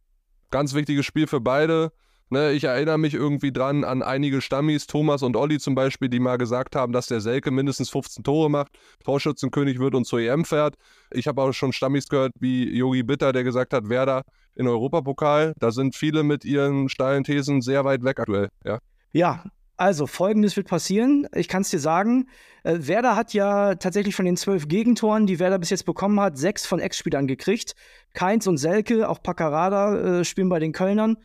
Ganz 0.49 0.73
wichtiges 0.73 1.05
Spiel 1.05 1.27
für 1.27 1.41
beide. 1.41 1.91
Ne, 2.29 2.51
ich 2.51 2.65
erinnere 2.65 2.97
mich 2.97 3.13
irgendwie 3.13 3.53
dran 3.53 3.85
an 3.85 4.01
einige 4.01 4.41
Stammis, 4.41 4.85
Thomas 4.85 5.23
und 5.23 5.37
Olli 5.37 5.59
zum 5.59 5.75
Beispiel, 5.75 6.09
die 6.09 6.19
mal 6.19 6.37
gesagt 6.37 6.75
haben, 6.75 6.91
dass 6.91 7.07
der 7.07 7.21
Selke 7.21 7.51
mindestens 7.51 7.89
15 7.89 8.23
Tore 8.23 8.49
macht, 8.49 8.77
Torschützenkönig 9.05 9.79
wird 9.79 9.95
und 9.95 10.03
zur 10.03 10.19
EM 10.19 10.43
fährt. 10.43 10.75
Ich 11.11 11.27
habe 11.27 11.41
auch 11.41 11.53
schon 11.53 11.71
Stammis 11.71 12.09
gehört 12.09 12.33
wie 12.39 12.69
Yogi 12.75 13.03
Bitter, 13.03 13.31
der 13.31 13.45
gesagt 13.45 13.71
hat, 13.73 13.87
Werder 13.87 14.23
in 14.55 14.67
Europapokal. 14.67 15.53
Da 15.59 15.71
sind 15.71 15.95
viele 15.95 16.23
mit 16.23 16.43
ihren 16.43 16.89
steilen 16.89 17.23
Thesen 17.23 17.61
sehr 17.61 17.85
weit 17.85 18.03
weg 18.03 18.19
aktuell. 18.19 18.49
Ja, 18.65 18.79
ja 19.13 19.43
also 19.77 20.07
folgendes 20.07 20.57
wird 20.57 20.67
passieren. 20.67 21.27
Ich 21.33 21.47
kann 21.47 21.61
es 21.61 21.69
dir 21.69 21.79
sagen. 21.79 22.27
Äh, 22.63 22.79
Werder 22.81 23.15
hat 23.15 23.33
ja 23.33 23.75
tatsächlich 23.75 24.15
von 24.15 24.25
den 24.25 24.35
zwölf 24.35 24.67
Gegentoren, 24.67 25.27
die 25.27 25.39
Werder 25.39 25.59
bis 25.59 25.69
jetzt 25.69 25.85
bekommen 25.85 26.19
hat, 26.19 26.37
sechs 26.37 26.65
von 26.65 26.79
Ex-Spielern 26.79 27.27
gekriegt. 27.27 27.75
Keins 28.13 28.47
und 28.47 28.57
Selke, 28.57 29.07
auch 29.07 29.21
Paccarada 29.21 30.19
äh, 30.19 30.25
spielen 30.25 30.49
bei 30.49 30.59
den 30.59 30.73
Kölnern. 30.73 31.17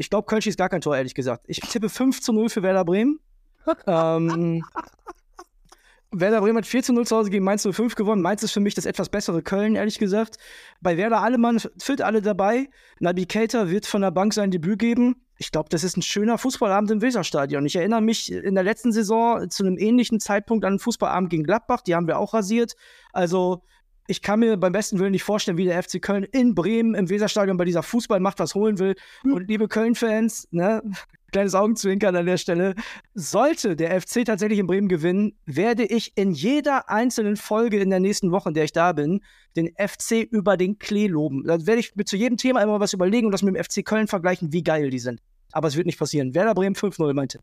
Ich 0.00 0.08
glaube, 0.08 0.24
Köln 0.24 0.40
schießt 0.40 0.56
gar 0.56 0.70
kein 0.70 0.80
Tor, 0.80 0.96
ehrlich 0.96 1.14
gesagt. 1.14 1.44
Ich 1.46 1.60
tippe 1.60 1.90
5 1.90 2.22
zu 2.22 2.32
0 2.32 2.48
für 2.48 2.62
Werder 2.62 2.86
Bremen. 2.86 3.20
ähm, 3.86 4.64
Werder 6.10 6.40
Bremen 6.40 6.56
hat 6.56 6.64
4 6.64 6.82
zu 6.82 6.94
0 6.94 7.06
zu 7.06 7.16
Hause 7.18 7.28
gegen 7.28 7.44
Mainz 7.44 7.68
05 7.70 7.96
gewonnen. 7.96 8.22
Mainz 8.22 8.42
ist 8.42 8.52
für 8.52 8.60
mich 8.60 8.74
das 8.74 8.86
etwas 8.86 9.10
bessere 9.10 9.42
Köln, 9.42 9.76
ehrlich 9.76 9.98
gesagt. 9.98 10.38
Bei 10.80 10.96
Werder 10.96 11.20
Allemann 11.20 11.60
fit 11.78 12.00
alle 12.00 12.22
dabei. 12.22 12.70
Nabi 12.98 13.26
Keita 13.26 13.68
wird 13.68 13.84
von 13.84 14.00
der 14.00 14.10
Bank 14.10 14.32
sein 14.32 14.50
Debüt 14.50 14.78
geben. 14.78 15.16
Ich 15.36 15.52
glaube, 15.52 15.68
das 15.68 15.84
ist 15.84 15.98
ein 15.98 16.02
schöner 16.02 16.38
Fußballabend 16.38 16.90
im 16.92 17.02
Weserstadion. 17.02 17.66
Ich 17.66 17.76
erinnere 17.76 18.00
mich 18.00 18.32
in 18.32 18.54
der 18.54 18.64
letzten 18.64 18.92
Saison 18.92 19.50
zu 19.50 19.66
einem 19.66 19.76
ähnlichen 19.76 20.18
Zeitpunkt 20.18 20.64
an 20.64 20.72
einen 20.72 20.78
Fußballabend 20.78 21.28
gegen 21.28 21.44
Gladbach. 21.44 21.82
Die 21.82 21.94
haben 21.94 22.06
wir 22.06 22.18
auch 22.18 22.32
rasiert. 22.32 22.74
Also 23.12 23.64
ich 24.06 24.22
kann 24.22 24.40
mir 24.40 24.56
beim 24.56 24.72
besten 24.72 24.98
Willen 24.98 25.12
nicht 25.12 25.22
vorstellen, 25.22 25.56
wie 25.56 25.64
der 25.64 25.82
FC 25.82 26.00
Köln 26.02 26.24
in 26.24 26.54
Bremen 26.54 26.94
im 26.94 27.08
Weserstadion 27.08 27.56
bei 27.56 27.64
dieser 27.64 27.82
Fußballmacht 27.82 28.38
was 28.38 28.54
holen 28.54 28.78
will. 28.78 28.94
Hm. 29.22 29.34
Und 29.34 29.48
liebe 29.48 29.68
Köln-Fans, 29.68 30.48
ne, 30.50 30.82
kleines 31.32 31.54
Augenzwinkern 31.54 32.16
an 32.16 32.26
der 32.26 32.36
Stelle, 32.36 32.74
sollte 33.14 33.76
der 33.76 34.00
FC 34.00 34.24
tatsächlich 34.24 34.58
in 34.58 34.66
Bremen 34.66 34.88
gewinnen, 34.88 35.38
werde 35.46 35.84
ich 35.84 36.16
in 36.16 36.32
jeder 36.32 36.88
einzelnen 36.88 37.36
Folge 37.36 37.78
in 37.78 37.90
der 37.90 38.00
nächsten 38.00 38.32
Woche, 38.32 38.48
in 38.48 38.54
der 38.54 38.64
ich 38.64 38.72
da 38.72 38.92
bin, 38.92 39.20
den 39.56 39.72
FC 39.76 40.26
über 40.30 40.56
den 40.56 40.78
Klee 40.78 41.06
loben. 41.06 41.44
Da 41.44 41.66
werde 41.66 41.80
ich 41.80 41.94
mir 41.94 42.04
zu 42.04 42.16
jedem 42.16 42.36
Thema 42.36 42.62
immer 42.62 42.80
was 42.80 42.92
überlegen 42.92 43.26
und 43.26 43.32
das 43.32 43.42
mit 43.42 43.54
dem 43.54 43.62
FC 43.62 43.84
Köln 43.84 44.08
vergleichen, 44.08 44.52
wie 44.52 44.62
geil 44.62 44.90
die 44.90 44.98
sind. 44.98 45.20
Aber 45.52 45.68
es 45.68 45.76
wird 45.76 45.86
nicht 45.86 45.98
passieren. 45.98 46.34
Werder 46.34 46.54
Bremen 46.54 46.74
5-0, 46.74 47.12
meinte. 47.14 47.40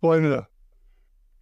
Freunde, 0.00 0.46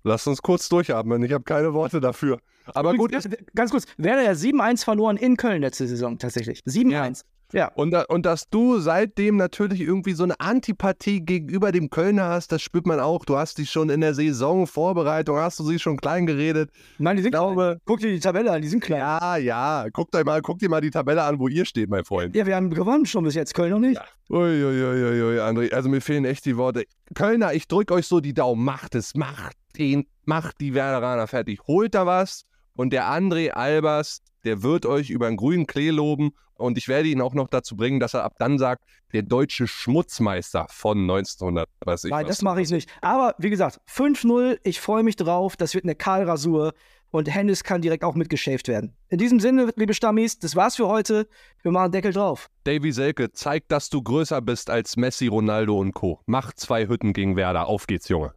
lasst 0.02 0.26
uns 0.26 0.42
kurz 0.42 0.68
durchatmen. 0.68 1.22
Ich 1.22 1.32
habe 1.32 1.44
keine 1.44 1.72
Worte 1.72 2.00
dafür. 2.00 2.40
Aber 2.66 2.94
gut. 2.94 3.12
Ganz 3.54 3.70
kurz, 3.70 3.84
Werder 3.96 4.22
ja 4.22 4.32
7-1 4.32 4.84
verloren 4.84 5.16
in 5.16 5.36
Köln 5.36 5.62
letzte 5.62 5.86
Saison 5.86 6.18
tatsächlich. 6.18 6.60
7-1. 6.66 6.90
Ja. 6.90 7.12
Ja. 7.52 7.70
Und, 7.74 7.94
und 8.08 8.26
dass 8.26 8.48
du 8.48 8.78
seitdem 8.78 9.36
natürlich 9.36 9.80
irgendwie 9.80 10.12
so 10.12 10.22
eine 10.22 10.38
Antipathie 10.38 11.20
gegenüber 11.20 11.72
dem 11.72 11.90
Kölner 11.90 12.28
hast, 12.28 12.52
das 12.52 12.62
spürt 12.62 12.86
man 12.86 13.00
auch. 13.00 13.24
Du 13.24 13.36
hast 13.36 13.58
dich 13.58 13.70
schon 13.70 13.90
in 13.90 14.00
der 14.00 14.14
Saisonvorbereitung, 14.14 15.36
hast 15.36 15.58
du 15.58 15.64
sie 15.64 15.78
schon 15.78 15.96
klein 15.96 16.26
geredet. 16.26 16.70
Nein, 16.98 17.16
die 17.16 17.22
sind 17.22 17.32
glaube, 17.32 17.62
klein. 17.62 17.80
Guck 17.84 18.00
dir 18.00 18.10
die 18.10 18.20
Tabelle 18.20 18.52
an, 18.52 18.62
die 18.62 18.68
sind 18.68 18.80
klein. 18.80 19.00
Ja, 19.00 19.36
ja. 19.36 19.86
Guckt 19.92 20.14
euch 20.14 20.24
mal, 20.24 20.40
guck 20.42 20.58
dir 20.58 20.68
mal 20.68 20.80
die 20.80 20.90
Tabelle 20.90 21.22
an, 21.22 21.38
wo 21.38 21.48
ihr 21.48 21.64
steht, 21.64 21.90
mein 21.90 22.04
Freund. 22.04 22.36
Ja, 22.36 22.46
wir 22.46 22.54
haben 22.54 22.70
gewonnen 22.70 23.06
schon 23.06 23.24
bis 23.24 23.34
jetzt, 23.34 23.54
Köln 23.54 23.70
noch 23.70 23.80
nicht. 23.80 23.96
Ja. 23.96 24.04
Uiuiuiui, 24.30 25.02
ui, 25.02 25.22
ui, 25.22 25.40
André. 25.40 25.72
Also 25.72 25.88
mir 25.88 26.00
fehlen 26.00 26.24
echt 26.24 26.44
die 26.44 26.56
Worte. 26.56 26.84
Kölner, 27.14 27.52
ich 27.52 27.66
drück 27.66 27.90
euch 27.90 28.06
so 28.06 28.20
die 28.20 28.34
Daumen. 28.34 28.64
Macht 28.64 28.94
es, 28.94 29.14
macht 29.14 29.56
den, 29.76 30.06
macht 30.24 30.60
die 30.60 30.74
Werderaner 30.74 31.26
fertig. 31.26 31.60
Holt 31.66 31.94
da 31.94 32.06
was 32.06 32.44
und 32.80 32.94
der 32.94 33.10
André 33.10 33.50
Albers, 33.50 34.22
der 34.42 34.62
wird 34.62 34.86
euch 34.86 35.10
über 35.10 35.28
den 35.28 35.36
grünen 35.36 35.66
Klee 35.66 35.90
loben. 35.90 36.30
Und 36.54 36.78
ich 36.78 36.88
werde 36.88 37.08
ihn 37.08 37.20
auch 37.20 37.34
noch 37.34 37.48
dazu 37.48 37.76
bringen, 37.76 38.00
dass 38.00 38.14
er 38.14 38.24
ab 38.24 38.36
dann 38.38 38.58
sagt, 38.58 38.84
der 39.12 39.20
deutsche 39.20 39.66
Schmutzmeister 39.66 40.66
von 40.70 40.98
1900. 41.00 41.68
Weiß 41.84 42.04
ich 42.04 42.10
Nein, 42.10 42.26
das 42.26 42.40
mache 42.40 42.62
ich 42.62 42.70
nicht. 42.70 42.88
Aber 43.02 43.34
wie 43.36 43.50
gesagt, 43.50 43.82
5-0, 43.86 44.60
ich 44.62 44.80
freue 44.80 45.02
mich 45.02 45.16
drauf. 45.16 45.58
Das 45.58 45.74
wird 45.74 45.84
eine 45.84 45.94
Kahlrasur. 45.94 46.72
Und 47.10 47.28
Hennis 47.28 47.64
kann 47.64 47.82
direkt 47.82 48.02
auch 48.02 48.14
mitgeschäft 48.14 48.66
werden. 48.66 48.96
In 49.10 49.18
diesem 49.18 49.40
Sinne, 49.40 49.70
liebe 49.76 49.92
Stammis, 49.92 50.38
das 50.38 50.56
war's 50.56 50.76
für 50.76 50.88
heute. 50.88 51.28
Wir 51.60 51.72
machen 51.72 51.92
Deckel 51.92 52.14
drauf. 52.14 52.48
Davy 52.64 52.92
Selke, 52.92 53.30
zeig, 53.30 53.68
dass 53.68 53.90
du 53.90 54.00
größer 54.00 54.40
bist 54.40 54.70
als 54.70 54.96
Messi, 54.96 55.26
Ronaldo 55.26 55.78
und 55.78 55.92
Co. 55.92 56.20
Mach 56.24 56.54
zwei 56.54 56.88
Hütten 56.88 57.12
gegen 57.12 57.36
Werder. 57.36 57.66
Auf 57.66 57.86
geht's, 57.86 58.08
Junge. 58.08 58.32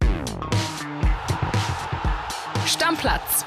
Stammplatz 2.66 3.46